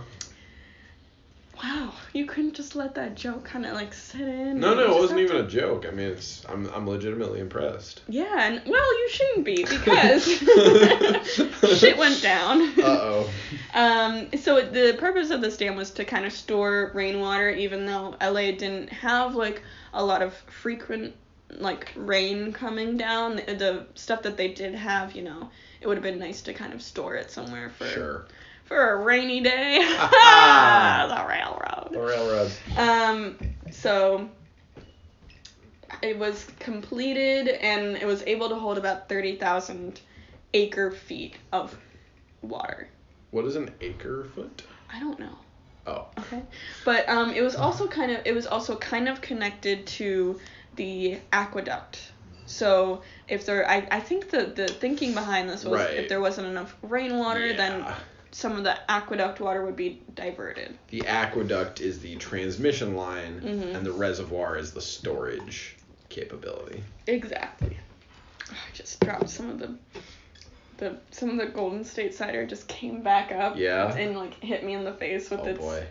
[1.63, 4.59] Wow, you couldn't just let that joke kind of like sit in.
[4.59, 5.85] No, no, it wasn't even to- a joke.
[5.87, 8.01] I mean, it's I'm I'm legitimately impressed.
[8.07, 10.25] Yeah, and well, you shouldn't be because
[11.79, 12.61] shit went down.
[12.79, 13.29] Uh oh.
[13.73, 18.15] Um, so the purpose of this dam was to kind of store rainwater, even though
[18.21, 21.15] LA didn't have like a lot of frequent
[21.49, 23.37] like rain coming down.
[23.37, 25.49] The, the stuff that they did have, you know,
[25.81, 28.25] it would have been nice to kind of store it somewhere for Sure.
[28.67, 29.77] For a rainy day.
[31.07, 31.89] The railroad.
[31.91, 32.51] The railroad.
[32.77, 33.37] Um,
[33.71, 34.29] so
[36.01, 39.99] it was completed and it was able to hold about 30,000
[40.53, 41.75] acre feet of
[42.41, 42.87] water.
[43.31, 44.63] What is an acre foot?
[44.93, 45.37] I don't know.
[45.85, 46.05] Oh.
[46.19, 46.41] Okay.
[46.85, 50.39] But um, it was also kind of it was also kind of connected to
[50.75, 52.11] the aqueduct.
[52.45, 55.93] So if there, I, I think the the thinking behind this was Right.
[55.93, 57.95] if there wasn't enough rainwater, then Yeah.
[58.37, 60.77] Some of the aqueduct water would be diverted.
[60.89, 63.75] The aqueduct is the transmission line, Mhm.
[63.75, 65.75] and the reservoir is the storage
[66.09, 66.83] capability.
[67.07, 67.75] Exactly.
[68.51, 69.73] I just dropped some of the
[70.77, 73.57] the some of the Golden State cider just came back up.
[73.57, 73.91] Yeah.
[73.95, 75.83] And like hit me in the face with Oh its boy.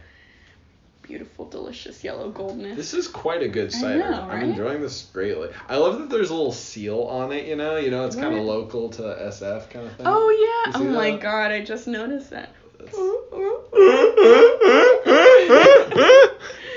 [1.07, 2.77] Beautiful, delicious yellow goldness.
[2.77, 3.99] This is quite a good I cider.
[3.99, 5.49] know, I'm enjoying this greatly.
[5.69, 7.77] I love that there's a little seal on it, you know?
[7.77, 10.07] You know, it's kind of local to SF kind of thing.
[10.07, 10.31] oh
[10.67, 10.73] yeah.
[10.75, 12.51] Oh see my god, I just noticed that.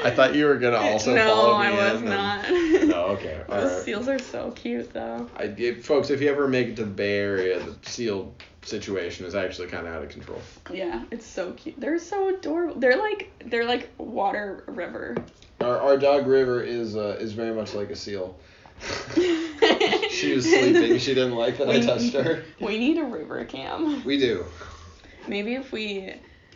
[0.01, 2.45] I thought you were gonna also no, follow me I was in and- not.
[2.89, 3.41] No, okay.
[3.49, 3.83] All Those right.
[3.83, 5.29] seals are so cute though.
[5.37, 9.25] I, if, folks, if you ever make it to the Bay Area, the seal situation
[9.25, 10.41] is actually kind of out of control.
[10.71, 11.79] Yeah, it's so cute.
[11.79, 12.79] They're so adorable.
[12.79, 15.15] They're like they're like water river.
[15.61, 18.37] Our, our dog River is uh, is very much like a seal.
[19.15, 20.97] she was sleeping.
[20.99, 22.43] She didn't like that I touched her.
[22.61, 24.03] We need a river cam.
[24.05, 24.45] We do.
[25.27, 26.13] Maybe if we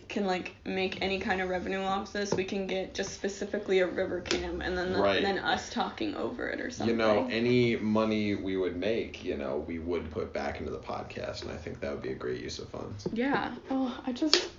[0.10, 3.88] can like make any kind of revenue off this, we can get just specifically a
[3.88, 5.22] river cam and then the, Right.
[5.22, 6.96] then us talking over it or something.
[6.96, 10.80] You know, any money we would make, you know, we would put back into the
[10.80, 13.08] podcast, and I think that would be a great use of funds.
[13.14, 13.52] Yeah.
[13.72, 14.50] Oh, I just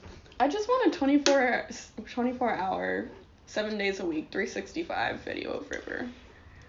[0.40, 1.68] I just want a 24
[2.10, 3.08] 24 hour
[3.46, 6.08] 7 days a week 365 video of river.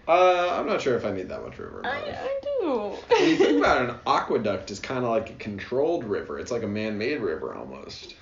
[0.08, 1.82] Uh, I'm not sure if I need that much river.
[1.84, 1.96] I.
[1.98, 2.96] I do.
[3.08, 6.38] When you think about it, an aqueduct is kind of like a controlled river.
[6.38, 8.14] It's like a man-made river almost.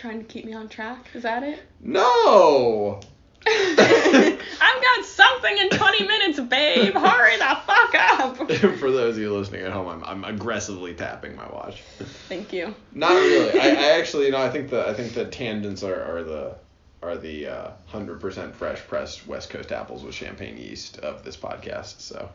[0.00, 1.08] Trying to keep me on track.
[1.12, 1.62] Is that it?
[1.78, 3.00] No.
[3.46, 6.94] I've got something in 20 minutes, babe.
[6.94, 8.36] Hurry the fuck up.
[8.78, 11.82] For those of you listening at home, I'm, I'm aggressively tapping my watch.
[12.30, 12.74] Thank you.
[12.94, 13.60] Not really.
[13.60, 16.56] I, I actually, you know, I think the I think the tangents are, are the
[17.02, 22.00] are the uh, 100% fresh pressed West Coast apples with champagne yeast of this podcast.
[22.00, 22.30] So.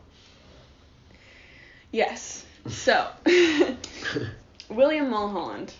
[1.90, 2.46] Yes.
[2.68, 3.08] So,
[4.68, 5.72] William Mulholland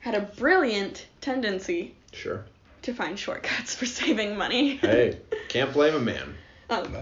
[0.00, 2.44] had a brilliant tendency Sure.
[2.82, 4.76] to find shortcuts for saving money.
[4.76, 6.34] Hey, can't blame a man.
[6.68, 6.96] Um,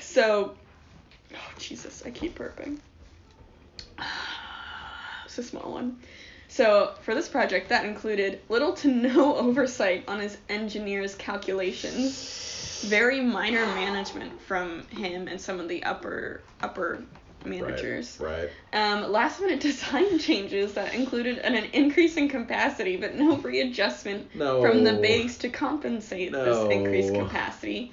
[0.00, 0.54] so,
[1.34, 2.78] oh Jesus, I keep burping.
[5.24, 5.98] It's a small one.
[6.48, 13.20] So, for this project, that included little to no oversight on his engineer's calculations, very
[13.20, 17.02] minor management from him and some of the upper upper
[17.44, 18.18] managers.
[18.20, 18.48] Right.
[18.72, 18.92] right.
[18.92, 24.34] Um, last minute design changes that included an, an increase in capacity, but no readjustment
[24.34, 24.62] No.
[24.62, 27.92] from the base to compensate this increased capacity.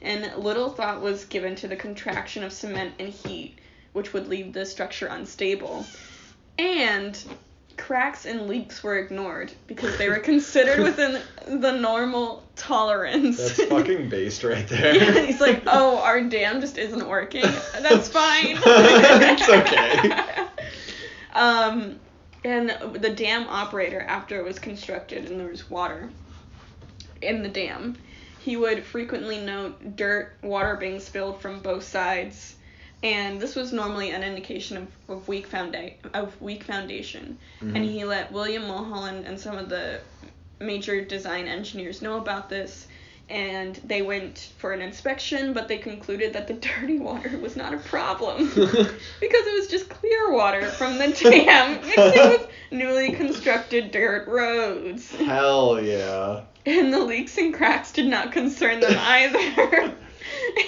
[0.00, 3.58] And little thought was given to the contraction of cement and heat,
[3.92, 5.86] which would leave the structure unstable.
[6.58, 7.16] And
[7.76, 13.38] cracks and leaks were ignored because they were considered within the normal tolerance.
[13.38, 14.94] That's fucking based right there.
[14.94, 17.42] Yeah, he's like, oh, our dam just isn't working.
[17.80, 18.58] That's fine.
[18.64, 20.46] It's okay.
[21.34, 21.98] Um,
[22.44, 26.10] and the dam operator, after it was constructed and there was water
[27.20, 27.96] in the dam,
[28.40, 32.56] he would frequently note dirt, water being spilled from both sides,
[33.02, 37.38] and this was normally an indication of, of weak founda- of weak foundation.
[37.60, 37.90] And Mhm.
[37.90, 40.00] he let William Mulholland and some of the
[40.60, 42.86] major design engineers know about this.
[43.28, 47.72] And they went for an inspection, but they concluded that the dirty water was not
[47.72, 53.90] a problem because it was just clear water from the dam mixing with newly constructed
[53.90, 55.10] dirt roads.
[55.16, 56.42] Hell yeah.
[56.66, 59.94] And the leaks and cracks did not concern them either.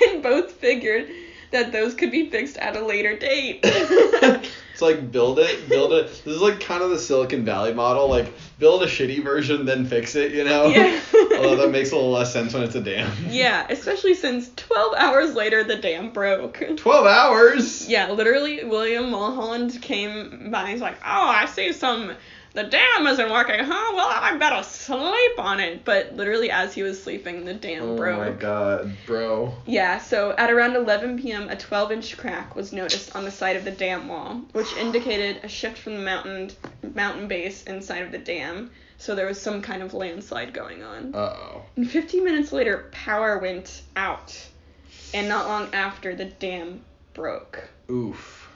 [0.06, 1.08] and both figured
[1.54, 3.60] that those could be fixed at a later date.
[3.62, 6.08] it's like build it, build it.
[6.08, 8.08] This is like kind of the Silicon Valley model.
[8.08, 10.32] Like build a shitty version, then fix it.
[10.32, 10.66] You know.
[10.66, 11.00] Yeah.
[11.36, 13.10] Although that makes a little less sense when it's a dam.
[13.28, 16.62] yeah, especially since 12 hours later the dam broke.
[16.76, 17.88] Twelve hours.
[17.88, 20.62] Yeah, literally, William Mulholland came by.
[20.62, 22.12] And he's like, "Oh, I see some.
[22.54, 23.92] The dam isn't working, huh?
[23.94, 27.96] Well, I better sleep on it." But literally, as he was sleeping, the dam Oh
[27.96, 28.16] broke.
[28.16, 29.52] Oh my god, bro.
[29.66, 33.64] Yeah, so at around 11 p.m., a 12-inch crack was noticed on the side of
[33.64, 36.52] the dam wall, which indicated a shift from the mountain
[36.94, 38.70] mountain base inside of the dam.
[38.98, 41.12] So there was some kind of landslide going on.
[41.12, 41.62] Uh oh.
[41.74, 44.32] And 15 minutes later, power went out,
[45.12, 46.82] and not long after, the dam
[47.14, 47.68] broke.
[47.90, 48.48] Oof.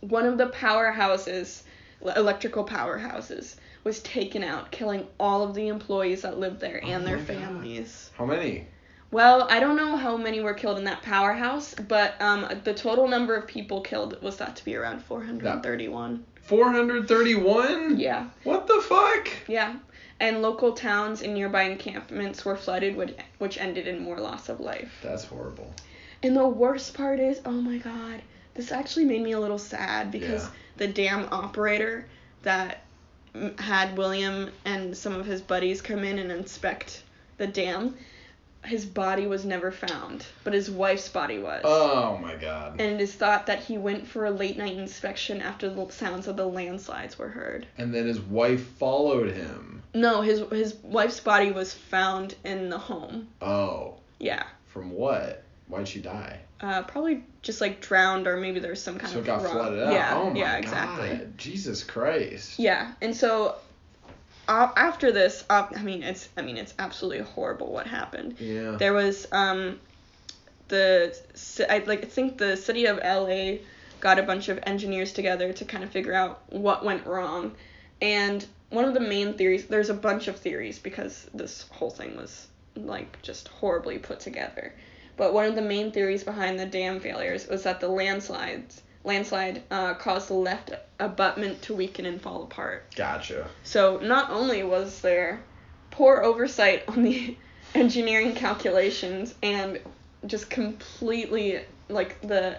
[0.00, 1.62] One of the powerhouses,
[2.04, 7.06] electrical powerhouses, was taken out, killing all of the employees that lived there and Oh
[7.06, 7.36] their my God.
[7.36, 8.10] families.
[8.16, 8.66] How many?
[9.10, 13.08] Well, I don't know how many were killed in that powerhouse, but um, the total
[13.08, 16.24] number of people killed was thought to be around 431.
[16.42, 17.98] 431?
[17.98, 19.28] Yeah, What the fuck?
[19.48, 19.76] yeah.
[20.20, 24.60] And local towns and nearby encampments were flooded, which, which ended in more loss of
[24.60, 24.92] life.
[25.02, 25.72] That's horrible.
[26.22, 28.20] And the worst part is, oh my god,
[28.54, 30.50] this actually made me a little sad because Yeah.
[30.80, 32.06] The dam operator
[32.42, 32.84] that
[33.58, 37.02] had William and some of his buddies come in and inspect
[37.36, 37.94] the dam
[38.64, 41.62] his body was never found, but his wife's body was.
[41.64, 42.72] Oh my god.
[42.72, 46.28] and it is thought that he went for a late night inspection after the sounds
[46.28, 47.66] of the landslides were heard.
[47.78, 49.82] And then his wife followed him.
[49.94, 53.28] No, his his wife's body was found in the home.
[53.40, 53.94] Oh.
[54.18, 54.44] Yeah.
[54.66, 55.42] From what?
[55.70, 56.40] Why'd she die?
[56.60, 59.52] Uh, probably just like drowned or maybe there's some kind so of it got rock-
[59.52, 59.92] flooded out.
[59.92, 61.08] Yeah, oh yeah, exactly.
[61.08, 61.38] God.
[61.38, 62.58] Jesus Christ.
[62.58, 63.54] Yeah, and so
[64.48, 68.36] uh, after this, uh, I mean it's I mean it's absolutely horrible what happened.
[68.38, 68.72] Yeah.
[68.72, 69.80] There was um
[70.68, 71.16] the
[71.68, 73.58] I like I think the city of LA
[74.00, 77.54] got a bunch of engineers together to kind of figure out what went wrong.
[78.02, 82.16] And one of the main theories there's a bunch of theories because this whole thing
[82.16, 84.74] was like just horribly put together.
[85.20, 89.62] But one of the main theories behind the dam failures was that the landslides landslide
[89.70, 92.86] uh, caused the left abutment to weaken and fall apart.
[92.96, 93.46] Gotcha.
[93.62, 95.42] So not only was there
[95.90, 97.36] poor oversight on the
[97.74, 99.78] engineering calculations and
[100.26, 102.56] just completely like the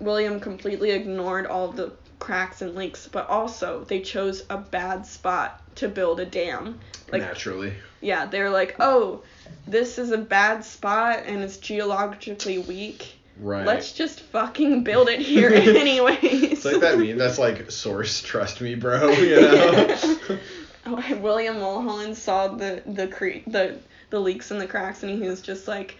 [0.00, 5.60] William completely ignored all the cracks and leaks, but also they chose a bad spot
[5.76, 6.78] to build a dam.
[7.12, 7.72] Like Naturally.
[8.00, 9.22] yeah, they're like, "Oh,
[9.66, 13.14] this is a bad spot and it's geologically weak.
[13.40, 13.64] Right.
[13.64, 18.60] Let's just fucking build it here anyways." It's like that meme that's like source trust
[18.60, 19.96] me bro, you know?
[20.86, 25.28] Oh, William Mulholland saw the the cre- the the leaks and the cracks, and he
[25.28, 25.96] was just like,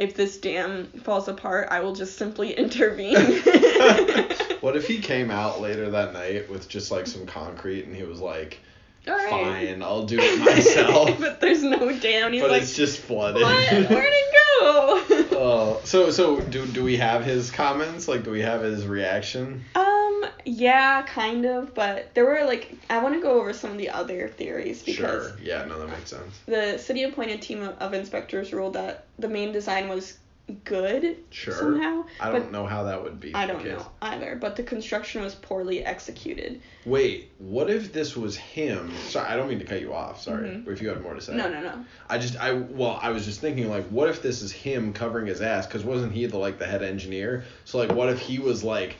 [0.00, 3.14] "If this dam falls apart, I will just simply intervene."
[4.60, 8.02] what if he came out later that night with just like some concrete and he
[8.02, 8.58] was like,
[9.06, 9.30] right.
[9.30, 11.20] fine, I'll do it myself.
[11.20, 12.32] but there's no dam.
[12.32, 13.42] He's but like, it's just flooded.
[13.42, 13.90] "What?
[13.90, 18.08] Where'd it go?" Oh, so so do do we have his comments?
[18.08, 19.64] Like, do we have his reaction?
[19.74, 19.99] Um,
[20.44, 23.90] yeah, kind of, but there were like I want to go over some of the
[23.90, 25.38] other theories because Sure.
[25.42, 25.64] Yeah.
[25.64, 26.40] No, that makes sense.
[26.46, 30.16] the city appointed team of, of inspectors ruled that the main design was
[30.64, 31.54] good Sure.
[31.54, 32.04] somehow.
[32.18, 33.32] I don't know how that would be.
[33.36, 36.60] I don't know either, but the construction was poorly executed.
[36.84, 38.90] Wait, what if this was him?
[39.08, 40.20] Sorry, I don't mean to cut you off.
[40.20, 40.66] Sorry, Mhm.
[40.66, 41.36] if you had more to say.
[41.36, 41.84] No, no, no.
[42.08, 45.26] I just I well I was just thinking like what if this is him covering
[45.28, 48.40] his ass because wasn't he the like the head engineer so like what if he
[48.40, 48.96] was like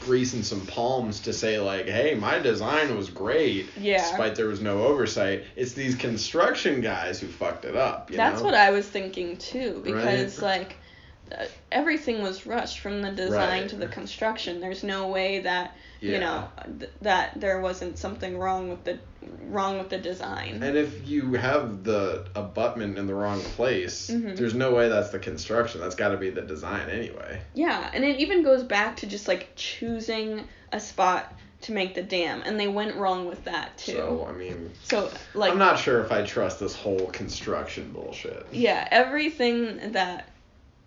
[0.00, 3.98] greasing some palms to say like hey my design was great Yeah.
[3.98, 8.40] despite there was no oversight it's these construction guys who fucked it up you That's
[8.40, 8.44] know?
[8.46, 10.60] what I was thinking too, because Right.
[10.60, 10.76] like
[11.72, 13.68] everything was rushed from the design Right.
[13.70, 14.60] to the construction.
[14.60, 16.12] There's no way that Yeah.
[16.12, 16.48] you know
[16.78, 18.98] th- that there wasn't something wrong with the
[19.48, 20.62] wrong with the design.
[20.62, 24.36] and if you have the abutment in the wrong place Mhm.
[24.36, 28.04] there's no way that's the construction that's got to be the design anyway Yeah, and
[28.04, 32.60] it even goes back to just like choosing a spot to make the dam, and
[32.60, 33.92] they went wrong with that too.
[33.92, 38.46] so I mean So like I'm not sure if I trust this whole construction bullshit
[38.52, 40.28] yeah, everything that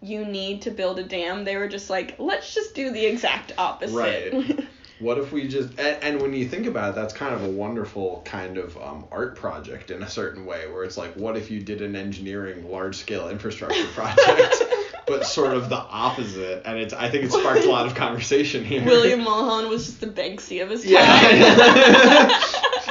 [0.02, 3.54] you need to build a dam, they were just like, let's just do the exact
[3.58, 3.95] opposite.
[4.34, 4.60] Right.
[5.00, 7.47] What if we just and, and when you think about it, that's kind of a
[7.50, 11.50] wonderful kind of um, art project in a certain way, where it's like, what if
[11.50, 14.62] you did an engineering large scale infrastructure project,
[15.08, 16.64] but sort of the opposite?
[16.66, 18.84] And it's I think it sparked a lot of conversation here.
[18.84, 20.91] William Mulholland was just the Banksy of his time.
[20.91, 22.41] Yeah.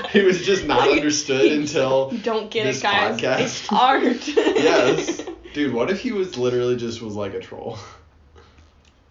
[0.11, 3.21] he was just not understood until You don't get this it, guys.
[3.21, 3.41] podcast.
[3.41, 4.27] It's art.
[4.29, 5.21] yes,
[5.59, 5.75] dude.
[5.75, 7.79] What if he was literally just was like a troll?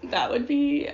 [0.03, 0.89] That would be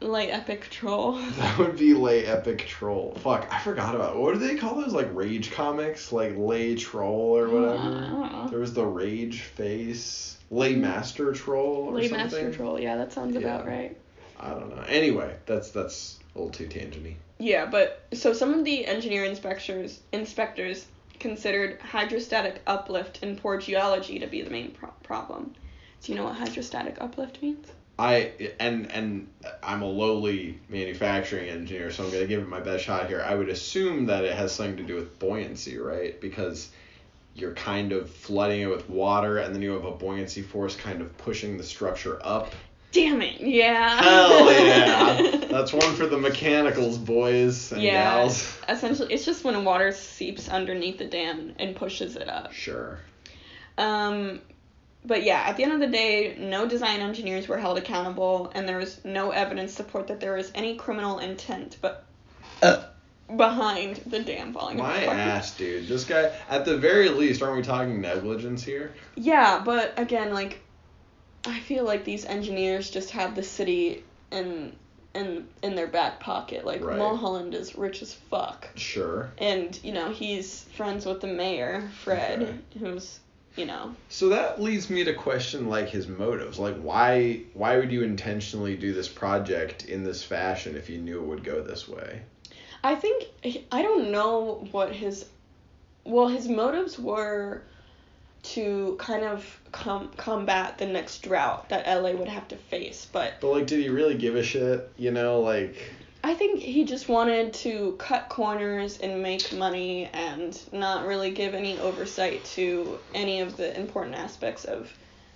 [0.00, 1.18] like epic troll.
[1.38, 3.14] That would be lay epic troll.
[3.20, 4.20] Fuck, I forgot about it.
[4.20, 6.12] what do they call those like rage comics?
[6.12, 7.76] Like lay troll or Uh, I whatever.
[7.82, 8.48] don't know.
[8.50, 12.24] There was the rage face, lay master troll or Lay something.
[12.26, 13.96] Master Troll, yeah, that sounds about right.
[14.38, 14.82] I don't know.
[14.86, 17.16] Anyway, that's that's a little too tangenty.
[17.38, 20.86] Yeah, but so some of the engineer inspectors inspectors
[21.18, 25.54] considered hydrostatic uplift and poor geology to be the main pro- problem.
[26.02, 27.66] Do you know what hydrostatic uplift means?
[27.98, 29.28] I and and
[29.62, 33.22] I'm a lowly manufacturing engineer, so I'm gonna give it my best shot here.
[33.22, 36.20] I would assume that it has something to do with buoyancy, right?
[36.20, 36.70] Because
[37.34, 41.00] you're kind of flooding it with water, and then you have a buoyancy force kind
[41.00, 42.52] of pushing the structure up.
[42.94, 43.40] Damn it!
[43.40, 44.00] Yeah.
[44.00, 45.46] Hell yeah!
[45.50, 48.14] That's one for the mechanicals, boys and Yeah.
[48.20, 48.56] gals.
[48.68, 52.52] Essentially, it's just when water seeps underneath the dam and pushes it up.
[52.52, 52.98] Sure.
[53.76, 54.40] Um,
[55.04, 58.68] but yeah, at the end of the day, no design engineers were held accountable, and
[58.68, 62.04] there was no evidence support that there was any criminal intent, but
[63.36, 65.16] behind the dam falling My apart.
[65.16, 65.88] My ass, dude.
[65.88, 66.30] This guy.
[66.48, 68.94] At the very least, aren't we talking negligence here?
[69.16, 70.60] Yeah, but again, like,
[71.46, 74.74] I feel like these engineers just have the city in
[75.14, 76.64] in in their back pocket.
[76.64, 76.98] Like Right.
[76.98, 79.30] Mulholland is rich as fuck, Sure.
[79.38, 82.54] and you know he's friends with the mayor, Fred, Okay.
[82.78, 83.20] who's
[83.56, 83.94] you know.
[84.08, 86.58] So that leads me to question like his motives.
[86.58, 91.18] Like why why would you intentionally do this project in this fashion if you knew
[91.20, 92.22] it would go this way?
[92.82, 93.24] I think
[93.70, 95.26] I don't know what his
[96.04, 97.62] well his motives were
[98.44, 103.34] to kind of com- combat the next drought that LA would have to face, but
[103.40, 104.90] But like did he really give a shit?
[104.96, 105.76] You know, like
[106.22, 111.54] I think he just wanted to cut corners and make money and not really give
[111.54, 114.90] any oversight to any of the important aspects of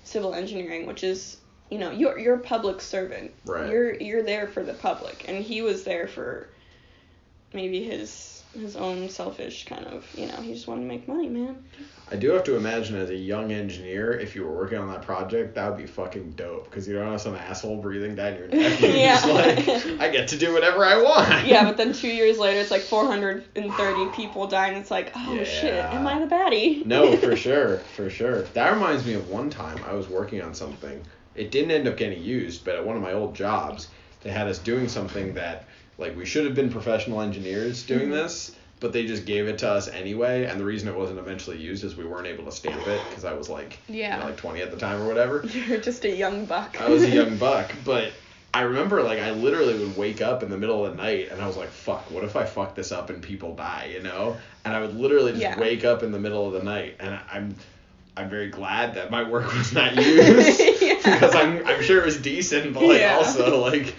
[0.04, 1.38] civil engineering, which is,
[1.70, 3.32] you know, you're you're a public servant.
[3.44, 3.70] Right.
[3.70, 6.48] You're you're there for the public, and he was there for
[7.52, 11.28] maybe his his own selfish kind of, you know, he just wanted to make money,
[11.28, 11.64] man.
[12.11, 15.03] I do have to imagine as a young engineer, if you were working on that
[15.03, 18.49] project, that would be fucking dope because you don't have some asshole breathing down your
[18.49, 18.80] neck.
[18.80, 19.14] Yeah.
[19.61, 21.46] just like, I get to do whatever I want.
[21.46, 25.44] Yeah, but then two years later, it's like 430 people die, and it's like, oh
[25.44, 26.84] shit, am I the baddie?
[26.86, 28.42] no, for sure, for sure.
[28.55, 31.05] That reminds me of one time I was working on something.
[31.34, 33.88] It didn't end up getting used, but at one of my old jobs,
[34.22, 35.68] they had us doing something that,
[35.99, 38.12] like, we should have been professional engineers doing Mhm.
[38.12, 40.44] this, but they just gave it to us anyway.
[40.44, 43.24] And the reason it wasn't eventually used is we weren't able to stamp it because
[43.24, 44.18] I was like, you Yeah.
[44.20, 45.44] know, like 20 at the time or whatever.
[45.68, 46.80] You're just a young buck.
[46.80, 48.12] I was a young buck, but
[48.55, 51.42] I remember like I literally would wake up in the middle of the night and
[51.42, 54.36] I was like, fuck, what if I fuck this up and people die, you know?
[54.64, 55.59] And I would literally just Yeah.
[55.61, 57.57] wake up in the middle of the night and I'm
[58.16, 60.94] I'm very glad that my work was not used Yeah.
[61.03, 63.16] because I'm I'm sure it was decent, but like Yeah.
[63.16, 63.94] also like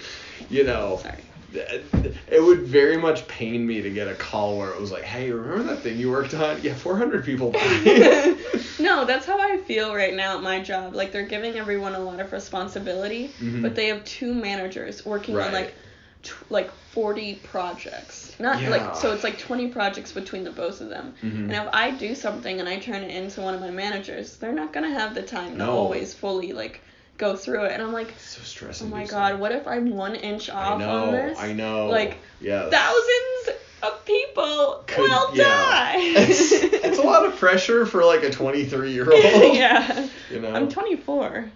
[0.50, 1.16] you know Sorry.
[1.54, 5.32] It would very much pain me to get a call where it was like, "Hey,
[5.32, 6.62] remember that thing you worked on?
[6.62, 7.52] Yeah, 400 people
[8.80, 10.96] no, that's how I feel right now at my job.
[10.96, 13.62] Like they're giving everyone a lot of responsibility, Mhm.
[13.62, 15.48] but they have two managers working Right.
[15.48, 15.76] on like
[16.24, 18.36] t- like 40 projects.
[18.40, 18.70] Not Yeah.
[18.70, 21.14] like so it's like 20 projects between the both of them.
[21.24, 21.44] Mhm.
[21.46, 24.52] And if I do something and I turn it into one of my managers, they're
[24.54, 26.82] not going to have the time to always fully like
[27.20, 27.74] go through it.
[27.74, 28.42] And I'm like, so
[28.82, 31.88] "Oh my god, what if I'm 1 inch I off know, on this?" I know.
[31.88, 32.72] Like, yes.
[32.72, 35.44] Thousands of people Could- will yeah.
[35.44, 35.96] die.
[36.00, 39.24] it's, it's a lot of pressure for like a 23 year old.
[39.24, 40.08] yeah.
[40.32, 40.52] You know.
[40.52, 41.52] I'm 24.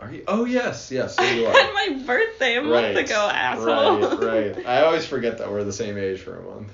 [0.00, 0.24] Are you?
[0.26, 1.14] Oh yes, yes.
[1.14, 1.52] So I you are.
[1.52, 4.18] had my birthday a month ago, asshole.
[4.18, 4.66] Right, right.
[4.66, 6.72] I always forget that we're the same age for a month.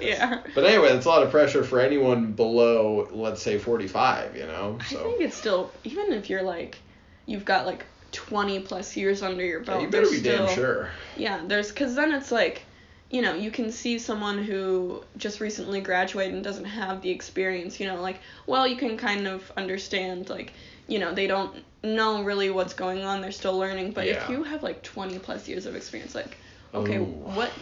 [0.00, 0.40] yeah.
[0.54, 4.36] But anyway, that's a lot of pressure for anyone below, let's say, 45.
[4.36, 4.78] You know.
[4.80, 6.78] I think it's still even if you're like
[7.26, 9.82] you've got like 20 plus years under your yeah, belt.
[9.82, 10.88] you better there's be damn sure.
[11.16, 12.62] Yeah, there's because then it's like,
[13.10, 17.78] you know, you can see someone who just recently graduated and doesn't have the experience.
[17.78, 20.52] You know, like, well, you can kind of understand like,
[20.88, 23.20] you know, they don't know really what's going on.
[23.20, 23.92] They're still learning.
[23.92, 26.36] But if you have like 20 plus years of experience, like,
[26.74, 27.04] okay, Ooh.
[27.04, 27.52] what,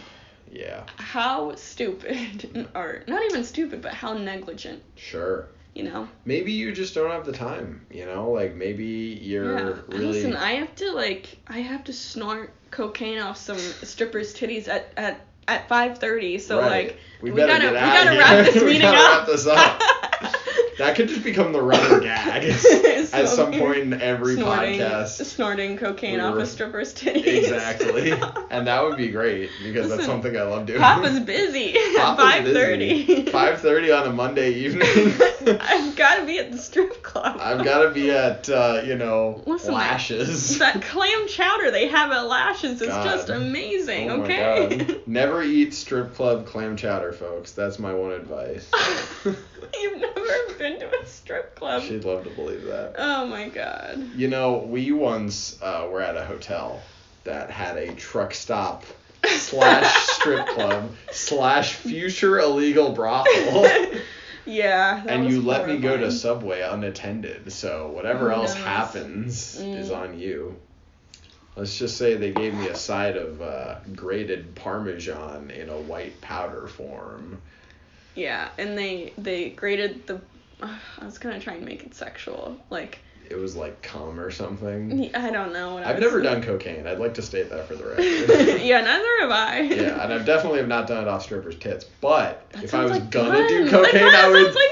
[0.51, 0.83] Yeah.
[0.97, 4.81] how stupid, or not even stupid, but how negligent.
[4.95, 5.47] Sure.
[5.75, 6.07] You know.
[6.23, 7.85] Maybe you just don't have the time.
[7.91, 9.75] You know, like maybe you're yeah.
[9.89, 10.05] really.
[10.07, 14.91] Listen, I have to like I have to snort cocaine off some strippers' titties at
[14.97, 16.39] at at 5:30.
[16.41, 16.87] So Right.
[16.87, 19.27] like We we, gotta we gotta wrap this meeting up.
[20.79, 20.87] wrap this up.
[20.87, 22.43] That could just become the running gag
[23.13, 25.25] at some point in every snorting, podcast.
[25.25, 27.25] Snorting cocaine We off a stripper's titties.
[27.25, 28.13] Exactly.
[28.55, 30.79] And that would be great because that's something I love doing.
[30.79, 33.25] Papa's busy at Papa's busy.
[33.25, 33.25] 5:30.
[33.25, 35.57] 5:30 on a Monday evening.
[35.61, 37.37] I've got to be at the strip club.
[37.41, 40.57] I've got to be at uh, you know Listen, lashes.
[40.59, 43.03] That clam chowder they have at Lashes is God.
[43.03, 44.09] just amazing.
[44.09, 44.77] Oh my okay.
[44.77, 45.01] God.
[45.05, 47.51] Never eat strip club clam chowder, folks.
[47.51, 48.71] That's my one advice.
[49.81, 51.83] You've never been to a strip club.
[51.83, 52.95] She'd love to believe that.
[52.97, 54.09] Oh my god.
[54.15, 56.81] You know, we once uh, were at a hotel
[57.23, 58.83] that had a truck stop
[59.25, 63.67] slash strip club slash future illegal brothel.
[64.45, 65.03] yeah.
[65.07, 66.11] and you let me go to.
[66.11, 68.63] Subway unattended, so whatever Oh, else nice.
[68.63, 69.97] happens is Mm.
[69.97, 70.55] on you.
[71.55, 76.19] Let's just say they gave me a side of uh, grated Parmesan in a white
[76.19, 77.41] powder form.
[78.15, 80.21] Yeah, and they they graded the.
[80.63, 82.99] I was gonna try and make it sexual, like
[83.29, 85.13] It was like cum or something.
[85.15, 86.87] I don't know what I I've never done cocaine.
[86.87, 88.61] I'd like to state that for the record.
[88.61, 89.59] yeah, neither have I.
[89.61, 91.85] yeah, and I've definitely have not done it off strippers' tits.
[92.01, 93.47] But That if I was like gonna fun.
[93.47, 94.55] do cocaine, kinda I would.
[94.55, 94.65] like.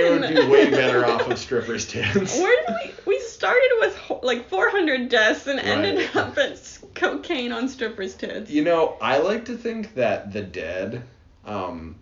[0.00, 2.38] It would be way better off of strippers' tits.
[2.38, 2.92] Where did we?
[3.14, 8.48] We started with like 400 deaths and ended up at cocaine on strippers' tits.
[8.48, 11.02] You know, I like to think that the dead,
[11.44, 11.96] um,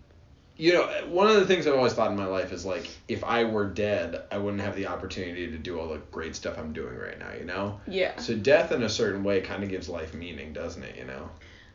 [0.56, 3.22] you know, one of the things I've always thought in my life is like, if
[3.24, 6.72] I were dead, I wouldn't have the opportunity to do all the great stuff I'm
[6.72, 7.80] doing right now, you know?
[7.86, 11.04] Yeah, So death in a certain way kind of gives life meaning, doesn't it, you
[11.04, 11.28] know?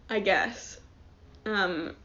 [0.10, 0.80] I guess.
[1.46, 1.96] Um,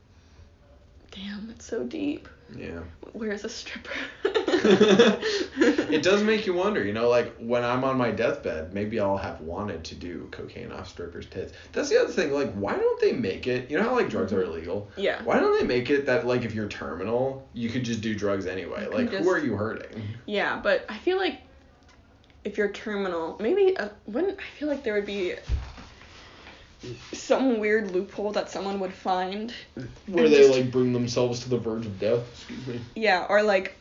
[1.17, 2.29] Damn, that's so deep.
[2.55, 2.81] Yeah.
[3.13, 3.91] Where's a stripper?
[4.25, 9.17] it does make you wonder, you know, like when I'm on my deathbed, maybe I'll
[9.17, 11.55] have wanted to do cocaine off strippers' tits.
[11.73, 13.71] That's the other thing, like, why don't they make it?
[13.71, 14.91] You know how like drugs are illegal?
[14.97, 15.23] Yeah.
[15.23, 18.47] Why don't they make it that like if you're terminal, you could just do drugs
[18.47, 18.87] anyway?
[18.87, 20.03] Like, can who are you hurting?
[20.27, 21.41] Yeah, but I feel like
[22.45, 25.35] if you're terminal, maybe uh, wouldn't I feel like there would be
[27.13, 29.53] some weird loophole that someone would find.
[30.07, 32.23] Where they just- like bring themselves to the verge of death.
[32.49, 32.81] Excuse me.
[32.95, 33.75] Yeah, or like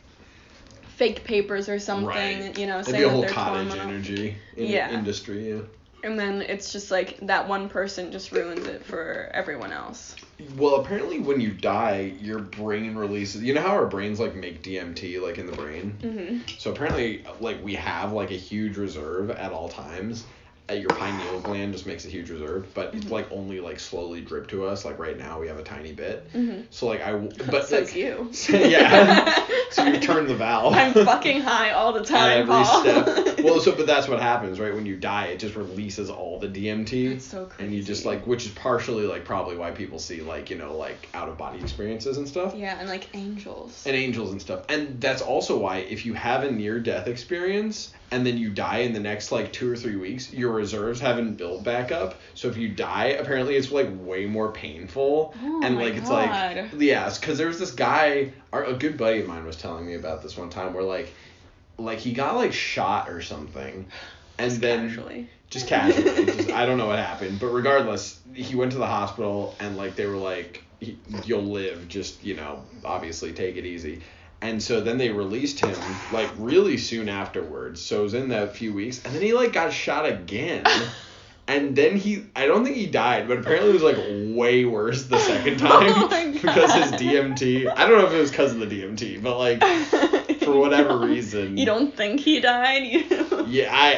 [0.96, 2.58] fake papers or something, Right.
[2.58, 3.88] you know, It'd saying a that whole they're cottage terminal.
[3.94, 4.90] energy in Yeah.
[4.92, 5.50] industry.
[5.50, 5.60] Yeah.
[6.04, 10.14] And then it's just like that one person just ruins it for everyone else.
[10.56, 13.42] Well, apparently when you die, your brain releases.
[13.42, 15.96] You know how our brains like make DMT like in the brain.
[16.02, 16.60] Mhm.
[16.60, 20.24] So apparently, like we have like a huge reserve at all times.
[20.68, 23.10] Uh, your pineal gland just makes a huge reserve, but it's Mhm.
[23.12, 24.84] like only like slowly drip to us.
[24.84, 26.26] Like right now, we have a tiny bit.
[26.34, 26.64] Mhm.
[26.70, 28.30] So like I, but Says like, you.
[28.50, 29.44] yeah.
[29.70, 30.74] so you turn the valve.
[30.74, 33.38] I'm fucking high all the time, every step.
[33.46, 34.74] Well, so but that's what happens, right?
[34.74, 37.10] When you die, it just releases all the DMT.
[37.10, 37.62] That's so crazy.
[37.64, 40.76] And you just like, which is partially like probably why people see like you know
[40.76, 42.54] like out of body experiences and stuff.
[42.56, 43.84] yeah, and like angels.
[43.86, 44.64] and angels and stuff.
[44.68, 48.78] And that's also why if you have a near death experience and then you die
[48.78, 52.16] in the next like two or three weeks, your reserves haven't built back up.
[52.34, 55.34] So if you die, apparently it's like way more painful.
[55.42, 56.56] Oh and like it's God.
[56.56, 59.86] like yeah, because there was this guy, our, a good buddy of mine was telling
[59.86, 61.12] me about this one time where like
[61.78, 63.86] like he got like shot or something.
[64.38, 65.30] And Just then casually.
[65.50, 66.26] just casually.
[66.26, 69.96] just, I don't know what happened, but regardless, he went to the hospital and like
[69.96, 71.88] they were like, "He- "You'll live.
[71.88, 74.02] Just you know, obviously take it easy."
[74.42, 75.74] And so then they released him
[76.12, 77.80] like really soon afterwards.
[77.80, 80.64] So it was in that few weeks, and then he like got shot again.
[81.48, 83.98] And then he, I don't think he died, but apparently it was like
[84.36, 87.72] way worse the second oh time Oh because his DMT.
[87.72, 89.60] I don't know if it was because of the DMT, but like
[90.46, 91.56] for whatever reason.
[91.56, 93.04] You don't think he died?
[93.48, 93.92] Yeah, I,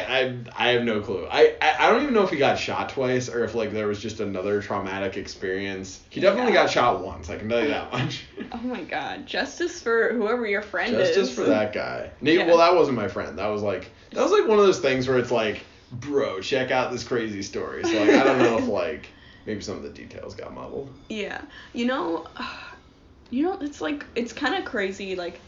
[0.55, 1.25] I I have no clue.
[1.25, 3.87] I, I I don't even know if he got shot twice or if like there
[3.87, 5.99] was just another traumatic experience.
[6.11, 6.65] He definitely Yeah.
[6.65, 7.31] got shot once.
[7.31, 8.25] I can tell you that much.
[8.51, 9.25] Oh my god.
[9.25, 11.15] Justice for whoever your friend is.
[11.15, 12.11] Justice for that guy.
[12.21, 12.45] Yeah.
[12.45, 13.39] Well, that wasn't my friend.
[13.39, 16.69] That was like that was like one of those things where it's like, bro, check
[16.69, 17.83] out this crazy story.
[17.85, 19.07] So like I don't know if like
[19.47, 20.93] maybe some of the details got muddled.
[21.09, 21.41] Yeah.
[21.73, 22.27] You know,
[23.31, 25.15] you know, it's like it's kind of crazy.
[25.15, 25.39] Like,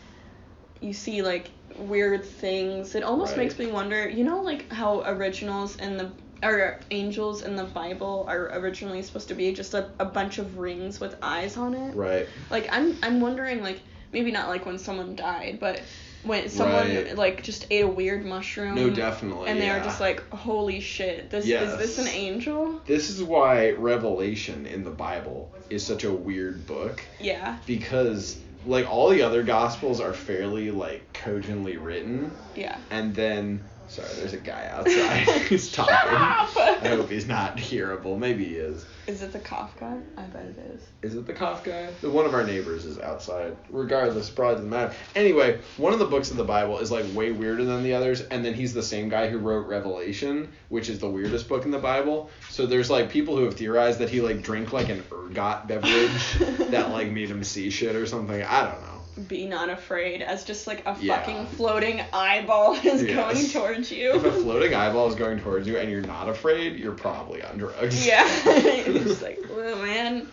[0.82, 2.96] you see like weird things.
[2.96, 3.40] It almost Right.
[3.46, 4.10] makes me wonder.
[4.10, 6.12] You know, like how originals in the
[6.44, 10.58] or angels in the Bible are originally supposed to be just a, a bunch of
[10.58, 11.96] rings with eyes on it.
[11.96, 12.28] Right.
[12.50, 13.80] Like I'm I'm wondering like
[14.12, 15.82] maybe not like when someone died, but
[16.24, 17.16] when someone Right.
[17.16, 18.76] like just ate a weird mushroom.
[18.76, 19.50] No, definitely.
[19.50, 19.80] And they yeah.
[19.80, 22.82] are just like, holy shit, this is this an angel?
[22.86, 27.02] This is why Revelation in the Bible is such a weird book.
[27.20, 27.58] Yeah.
[27.66, 32.78] because like all the other gospels are fairly like cogently written Yeah.
[32.90, 35.96] and then sorry there's a guy outside who's talking.
[35.96, 36.58] Shut up!
[36.58, 38.18] i hope he's not hearable.
[38.18, 38.86] Maybe he is.
[39.08, 39.98] Is it the cough guy?
[40.18, 40.82] I bet it is.
[41.02, 41.90] is it the cough guy?
[42.02, 44.94] The one of our neighbors is outside regardless probably doesn't matter.
[45.16, 48.22] Anyway one of the books of the bible is like way weirder than the others
[48.22, 51.72] and then he's the same guy who wrote revelation which is the weirdest book in
[51.72, 52.30] the bible.
[52.50, 56.34] So there's like people who have theorized that he like drank like an ergot beverage
[56.72, 58.42] that like made him see shit or something.
[58.44, 58.91] I don't know
[59.28, 61.18] Be not afraid, as just like a Yeah.
[61.20, 63.16] fucking floating eyeball is Yes.
[63.16, 64.14] going towards you.
[64.16, 67.58] If a floating eyeball is going towards you and you're not afraid, you're probably on
[67.58, 68.06] drugs.
[68.08, 68.26] yeah.
[68.86, 70.28] You're like, oh man,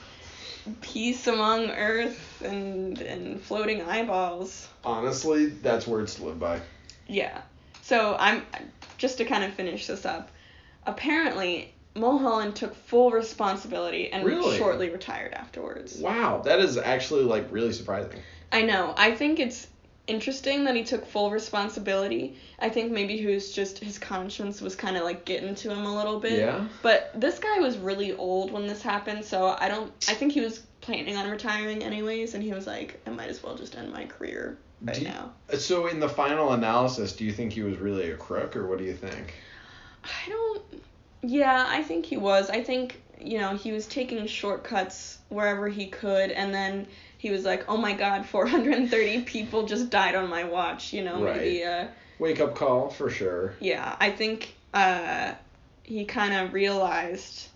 [0.80, 4.68] peace among earth and and floating eyeballs.
[4.84, 6.60] Honestly, that's words to live by.
[7.08, 7.40] Yeah.
[7.82, 8.42] So I'm
[8.96, 10.30] just to kind of finish this up.
[10.86, 14.56] Apparently, Mulholland took full responsibility and Really?
[14.56, 15.96] shortly retired afterwards.
[15.98, 18.18] Wow, that is actually like really surprising.
[18.52, 18.94] I know.
[18.96, 19.66] I think it's
[20.06, 22.36] interesting that he took full responsibility.
[22.58, 25.84] I think maybe he was just his conscience was kind of like getting to him
[25.84, 26.38] a little bit.
[26.38, 26.66] Yeah.
[26.82, 29.92] But this guy was really old when this happened, so I don't.
[30.08, 33.42] I think he was planning on retiring anyways, and he was like, I might as
[33.42, 35.32] well just end my career right you- now.
[35.58, 38.78] So in the final analysis, do you think he was really a crook or what
[38.78, 39.34] do you think?
[40.04, 40.62] I don't.
[41.22, 42.48] Yeah, I think he was.
[42.48, 46.86] I think you know he was taking shortcuts wherever he could, and then
[47.18, 51.18] he was like, "Oh my God, 430 people just died on my watch." You know,
[51.18, 51.64] maybe.
[51.64, 51.88] Uh,
[52.18, 53.54] Wake up call for sure.
[53.60, 55.34] yeah, I think uh,
[55.84, 57.48] he kind of realized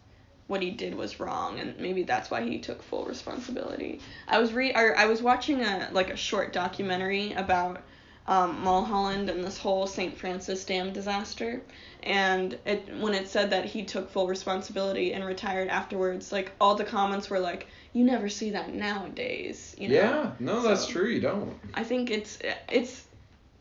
[0.46, 4.00] what he did was wrong, and maybe that's why he took full responsibility.
[4.28, 7.80] I was re I was watching a like a short documentary about
[8.26, 10.16] um, Mulholland and this whole St.
[10.16, 11.60] Francis Dam disaster.
[12.02, 16.74] And it when it said that he took full responsibility and retired afterwards, like all
[16.74, 19.94] the comments were like, "You never see that nowadays." You know?
[19.94, 21.08] Yeah, no, that's true.
[21.08, 21.54] You don't.
[21.74, 23.04] I think it's it's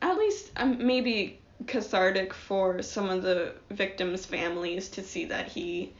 [0.01, 5.93] at least um, maybe cathartic for some of the victims' families to see that he,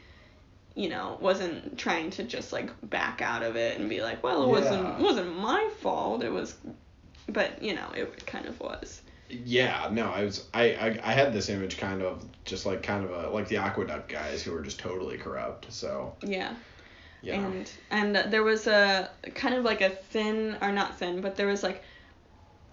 [0.76, 4.44] you know, wasn't trying to just like back out of it and be like, well,
[4.44, 6.24] it wasn't it wasn't my fault.
[6.24, 6.56] It was,
[7.32, 9.02] but you know, it kind of was.
[9.30, 13.06] Yeah, no, I was I, I I had this image kind of just like kind
[13.06, 15.72] of a like the aqueduct guys who were just totally corrupt.
[15.72, 16.54] So Yeah.
[17.22, 17.36] yeah.
[17.36, 21.36] And and uh, there was a kind of like a thin or not thin, but
[21.36, 21.84] there was like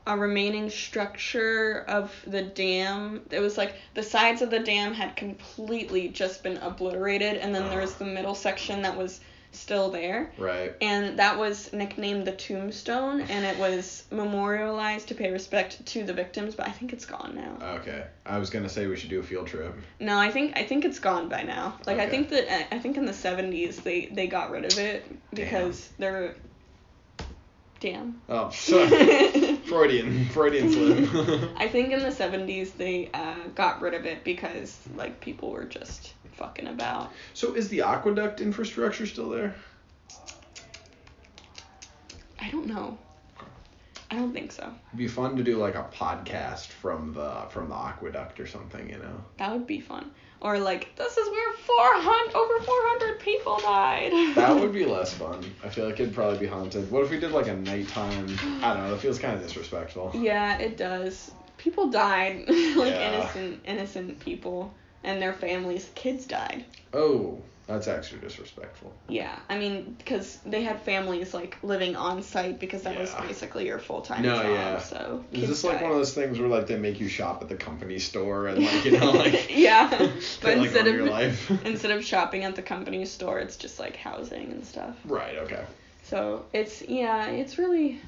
[0.06, 3.20] a remaining structure of the dam.
[3.30, 7.68] It was like the sides of the dam had completely just been obliterated, and then
[7.68, 9.20] there was the middle section that was
[9.59, 10.30] still there.
[10.38, 10.74] right.
[10.80, 16.12] And that was nicknamed the tombstone, and it was memorialized to pay respect to the
[16.12, 16.54] victims.
[16.54, 17.76] But I think it's gone now.
[17.76, 18.04] Okay.
[18.24, 19.74] I was gonna say we should do a field trip.
[20.00, 21.78] No, I think I think it's gone by now.
[21.86, 25.04] Like I think that I think in the seventies they they got rid of it
[25.34, 26.34] because they're.
[27.80, 28.20] Damn.
[28.28, 28.50] Oh,
[29.68, 31.50] Freudian Freudian slip.
[31.56, 35.64] I think in the seventies they uh, got rid of it because like people were
[35.64, 37.11] just fucking about.
[37.34, 39.55] so is the aqueduct infrastructure still there?
[42.41, 42.97] I don't know.
[44.11, 44.62] I don't think so.
[44.62, 48.89] It'd be fun to do like a podcast from the from the aqueduct or something,
[48.89, 49.22] you know.
[49.36, 50.11] That would be fun.
[50.41, 54.12] Or like this is where four hundred over four hundred people died.
[54.36, 55.45] That would be less fun.
[55.62, 56.91] I feel like it'd probably be haunted.
[56.91, 58.28] What if we did like a nighttime?
[58.62, 58.95] I don't know.
[58.95, 60.12] It feels kind of disrespectful.
[60.14, 61.32] Yeah, it does.
[61.59, 62.49] People died, like
[62.95, 63.12] Yeah.
[63.12, 64.72] innocent, innocent people,
[65.05, 65.88] and their families.
[65.94, 66.64] Kids died.
[66.92, 68.94] Oh, that's actually disrespectful.
[69.11, 73.66] Yeah, I mean, because they had families like living on site because that was basically
[73.66, 74.53] your full time No, job.
[74.53, 74.78] yeah.
[74.78, 75.24] So.
[75.32, 77.57] Is this like one of those things where like they make you shop at the
[77.57, 79.88] company store and like you know like yeah,
[80.40, 81.51] but like, instead of your life?
[81.66, 84.96] instead of shopping at the company store, it's just like housing and stuff.
[85.05, 85.36] right.
[85.36, 85.64] Okay.
[86.05, 88.01] So it's yeah, it's really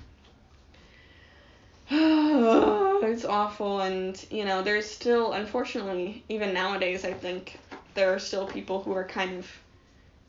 [3.03, 7.59] it's awful and you know, there's still unfortunately even nowadays I think
[7.95, 9.51] there are still people who are kind of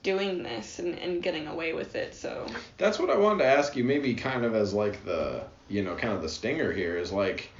[0.01, 2.15] doing this and, and getting away with it.
[2.15, 2.47] So
[2.77, 3.83] That's what I wanted to ask you.
[3.83, 7.51] Maybe kind of as like the you know kind of the stinger here is like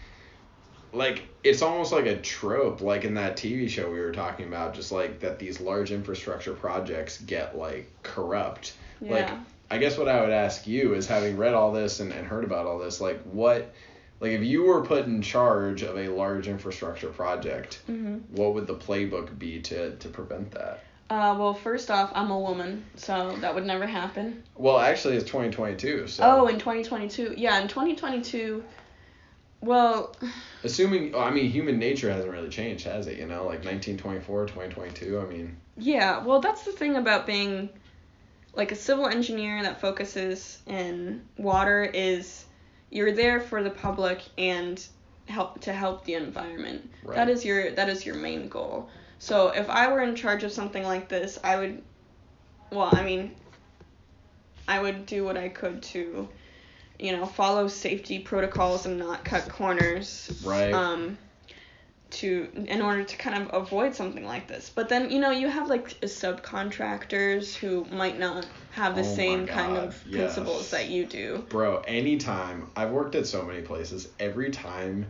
[0.94, 4.74] like it's almost like a trope like in that TV show we were talking about
[4.74, 8.74] just like that these large infrastructure projects get like corrupt.
[9.00, 9.40] Like yeah.
[9.70, 12.44] I guess what I would ask you is having read all this and, and heard
[12.44, 13.74] about all this, like what
[14.22, 18.68] like if you were put in charge of a large infrastructure project, hmm what would
[18.68, 20.84] the playbook be to, to prevent that?
[21.10, 24.44] Uh, well, first off, I'm a woman, so that would never happen.
[24.56, 28.64] Well, actually, it's 2022, so Oh, in 2022, yeah, in 2022,
[29.60, 30.16] well,
[30.64, 33.18] assuming, I mean, human nature hasn't really changed, has it?
[33.18, 35.20] You know, like 1924, 2022.
[35.20, 37.70] I mean, Yeah, well, that's the thing about being
[38.54, 42.46] like a civil engineer that focuses in water is
[42.92, 44.86] you're there for the public and
[45.28, 46.92] help to help the environment.
[47.04, 47.16] Right.
[47.16, 48.90] That is your that is your main goal.
[49.18, 51.82] So if I were in charge of something like this, I would
[52.72, 53.36] well, I mean
[54.68, 56.30] I would do what I could to
[57.00, 60.72] you know, follow safety protocols and not cut corners right?
[60.72, 61.18] um
[62.12, 65.48] to in order to kind of avoid something like this but then you know you
[65.48, 70.34] have like subcontractors who might not have the Oh same kind of yes.
[70.34, 75.06] principles that you do Bro, anytime I've worked at so many places, every time,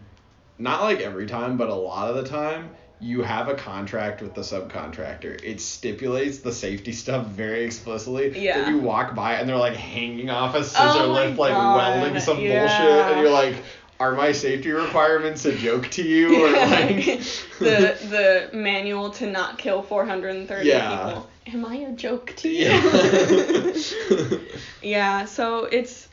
[0.58, 4.34] not like every time, but a lot of the time, you have a contract with
[4.36, 5.44] the subcontractor.
[5.44, 8.38] It stipulates the safety stuff very explicitly.
[8.40, 8.62] Yeah.
[8.62, 11.76] Then you walk by and they're like hanging off a scissor Oh lift, like God,
[11.78, 13.56] welding some bullshit, and you're like,
[14.02, 16.44] are my safety requirements a joke to you?
[16.44, 17.06] Or Yeah, like
[17.60, 21.06] the the manual to not kill 430 Yeah.
[21.06, 24.40] people am i a joke to you Yeah.
[24.82, 26.08] Yeah, so it's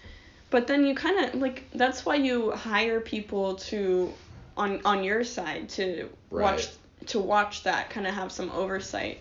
[0.50, 4.12] but then you kind of like that's why you hire people to
[4.56, 6.68] on on your side to watch
[7.06, 9.20] to watch that kind of have some oversight.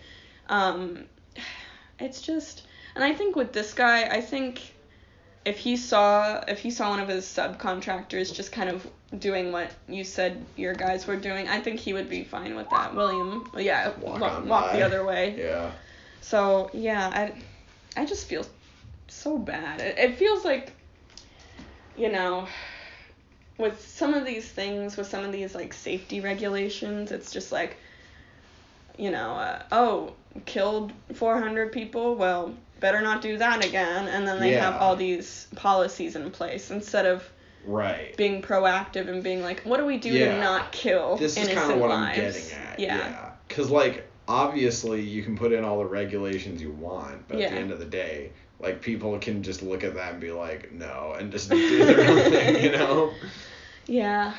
[0.50, 1.06] Um
[2.00, 2.64] it's just
[2.96, 4.74] and I think with this guy, I think
[5.48, 8.86] if he saw if he saw one of his subcontractors just kind of
[9.18, 12.70] doing what you said your guys were doing, I think he would be fine with
[12.70, 12.94] that.
[12.94, 15.36] William, yeah, Walk walk, walk the other way.
[15.38, 15.72] yeah.
[16.20, 18.46] So yeah, I I just feel
[19.08, 19.80] so bad.
[19.80, 20.74] It, it feels like
[21.96, 22.46] you know
[23.58, 27.78] with some of these things, with some of these like safety regulations, it's just like
[28.98, 30.14] you know, uh, oh,
[30.46, 34.08] killed 400 people, well, better not do that again.
[34.08, 37.24] And then they have all these policies in place instead of
[37.66, 38.16] Right.
[38.16, 40.36] being proactive and being like, what do we do Yeah.
[40.36, 42.18] to not kill This is kind of what lives?
[42.18, 42.80] I'm getting at.
[42.80, 42.98] Yeah.
[42.98, 43.30] Yeah.
[43.48, 47.58] Because, like, obviously you can put in all the regulations you want, but at the
[47.58, 51.16] end of the day, like, people can just look at that and be like, no,
[51.18, 53.12] and just do their own thing, you know?
[53.90, 54.34] Yeah.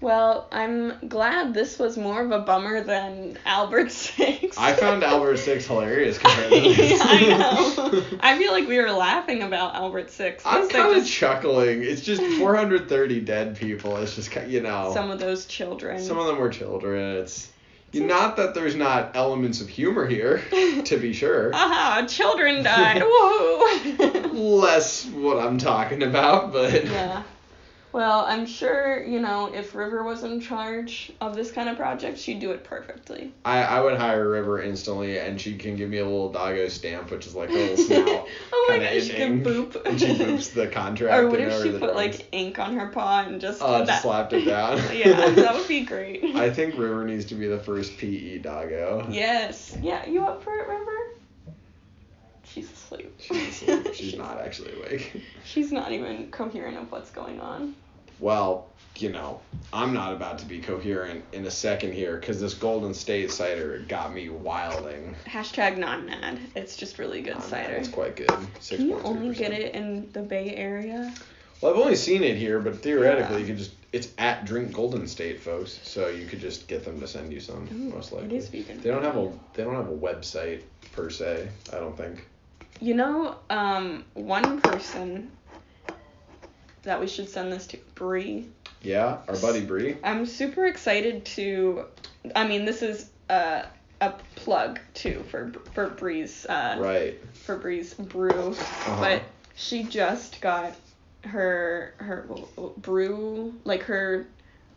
[0.00, 4.58] Well, I'm glad this was more of a bummer than Albert Six.
[4.58, 7.00] I found Albert Six hilarious compared to this.
[7.02, 8.02] I know.
[8.20, 10.44] I feel like we were laughing about Albert Six.
[10.44, 11.82] I'm kind of just chuckling.
[11.82, 13.96] It's just 430 dead people.
[13.96, 14.92] It's just, you know.
[14.92, 16.00] some of those children.
[16.00, 17.16] Some of them were children.
[17.16, 17.50] It's
[17.94, 20.42] not that there's not elements of humor here,
[20.84, 21.54] to be sure.
[21.54, 22.04] Aha!
[22.08, 23.02] Children died.
[23.06, 24.32] Whoa.
[24.32, 27.22] Less what I'm talking about, but yeah.
[27.94, 32.18] Well, I'm sure you know if River was in charge of this kind of project,
[32.18, 33.32] she'd do it perfectly.
[33.44, 37.12] I, I would hire River instantly, and she can give me a little doggo stamp,
[37.12, 38.26] which is like a little snout.
[38.52, 39.80] oh my gosh, she can boop.
[39.86, 41.22] and she boops the contract.
[41.22, 44.02] or what if she put like ink on her paw and just Oh, that, just
[44.02, 44.78] slapped it down.
[44.92, 46.34] yeah, that would be great.
[46.34, 49.06] I think River needs to be the first PE doggo.
[49.08, 49.78] Yes.
[49.80, 51.14] Yeah, you up for it, River?
[52.42, 53.14] She's asleep.
[53.20, 53.94] She's asleep.
[53.94, 55.22] She's not actually awake.
[55.44, 57.76] She's not even coherent of what's going on.
[58.28, 59.38] Well, you know,
[59.70, 63.84] I'm not about to be coherent in a second here because this Golden State cider
[63.86, 65.14] got me wilding.
[65.26, 66.38] Hashtag not mad.
[66.54, 67.74] It's just really good Um, cider.
[67.74, 68.30] It's quite good.
[68.60, 71.12] Six Can you only get it in the Bay Area?
[71.60, 73.40] Well, I've only seen it here, but theoretically, Yeah.
[73.42, 73.72] you could just.
[73.92, 75.78] It's at Drink Golden State, folks.
[75.82, 78.38] So you could just get them to send you some, Ooh, most likely.
[78.38, 80.62] is vegan They don't have a they don't have a website
[80.92, 81.46] per se.
[81.74, 82.26] I don't think.
[82.80, 85.30] You know, um, one person
[86.84, 88.48] that we should send this to, Bree.
[88.82, 89.96] Yeah, our buddy Bree.
[90.04, 91.84] I'm super excited to.
[92.34, 93.66] I mean, this is a
[94.00, 97.20] a plug too for for Bree's uh, Right.
[97.34, 98.96] for Bree's brew, Uh-huh.
[99.00, 99.22] but
[99.56, 100.74] she just got
[101.24, 102.28] her her
[102.78, 104.26] brew like her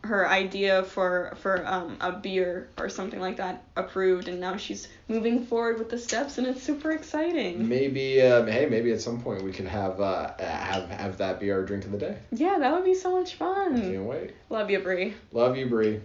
[0.04, 4.88] her idea for for um a beer or something like that approved and now she's
[5.08, 7.68] moving forward with the steps and it's super exciting.
[7.68, 8.22] Maybe.
[8.22, 11.62] Um, hey, maybe at some point we can have uh, have have that be our
[11.62, 12.16] drink of the day.
[12.32, 13.80] Yeah, that would be so much fun.
[13.80, 14.34] Can't wait.
[14.50, 15.14] Love you, Bree.
[15.32, 16.00] Love you, Bree.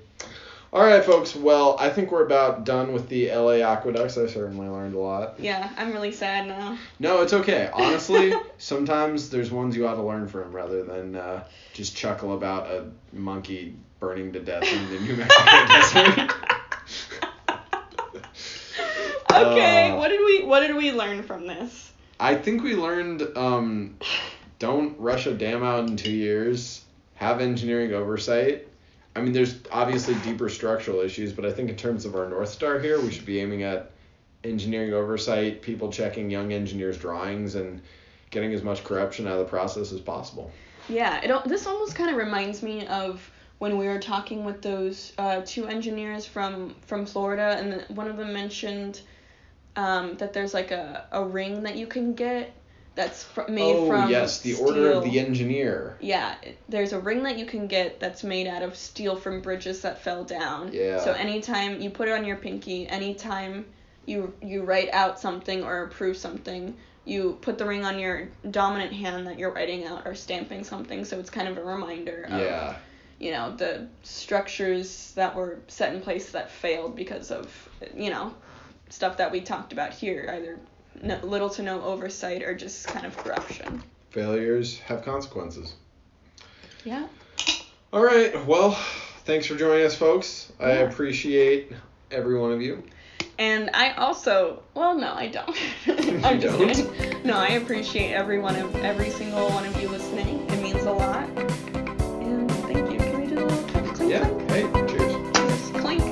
[0.73, 1.35] All right, folks.
[1.35, 4.17] Well, I think we're about done with the LA aqueducts.
[4.17, 5.39] I certainly learned a lot.
[5.39, 6.79] Yeah, I'm really sad now.
[6.97, 7.69] No, it's okay.
[7.71, 11.43] Honestly, sometimes there's ones you ought to learn from rather than uh,
[11.73, 16.33] just chuckle about a monkey burning to death in the New Mexico desert.
[19.31, 21.91] okay, Uh, what did we what did we learn from this?
[22.19, 23.99] I think we learned um,
[24.57, 26.83] don't rush a dam out in two years.
[27.13, 28.67] Have engineering oversight.
[29.15, 32.49] I mean, there's obviously deeper structural issues, but I think in terms of our North
[32.49, 33.91] Star here, we should be aiming at
[34.43, 37.81] engineering oversight, people checking young engineers' drawings, and
[38.31, 40.51] getting as much corruption out of the process as possible.
[40.89, 45.13] Yeah, it this almost kind of reminds me of when we were talking with those
[45.17, 49.01] uh, two engineers from from Florida, and one of them mentioned
[49.75, 52.53] um, that there's like a, a ring that you can get
[52.95, 55.25] that's fr- made oh, from yes, the Order of the steel.
[55.25, 55.97] Engineer.
[55.99, 56.35] Yeah,
[56.69, 60.03] there's a ring that you can get that's made out of steel from bridges that
[60.03, 60.71] fell down.
[60.71, 60.99] Yeah.
[61.03, 63.65] So anytime you put it on your pinky, anytime
[64.05, 66.75] you you write out something or approve something,
[67.05, 71.03] you put the ring on your dominant hand that you're writing out or stamping something.
[71.03, 72.75] So it's kind of a reminder of Yeah.
[73.19, 78.33] you know the structures that were set in place that failed because of you know
[78.89, 80.59] stuff that we talked about here, either
[81.01, 83.83] no, little to no oversight or just kind of corruption.
[84.11, 85.73] Failures have consequences.
[86.83, 87.07] Yeah.
[87.91, 88.45] All right.
[88.45, 88.71] Well,
[89.25, 90.51] thanks for joining us, folks.
[90.59, 90.67] Yeah.
[90.67, 91.71] I appreciate
[92.11, 92.83] every one of you.
[93.39, 95.57] And I also, well, no, I don't.
[96.23, 96.67] I'm just don't?
[96.67, 97.23] kidding.
[97.25, 100.45] No, I appreciate every one of every single one of you listening.
[100.49, 101.27] It means a lot.
[101.29, 102.99] And thank you.
[102.99, 104.11] Can we do a little clink?
[104.11, 104.27] Yeah.
[104.47, 104.75] Clink?
[104.75, 105.13] Hey, cheers.
[105.33, 106.03] Just clink.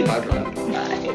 [0.06, 1.06] Bye, Bye.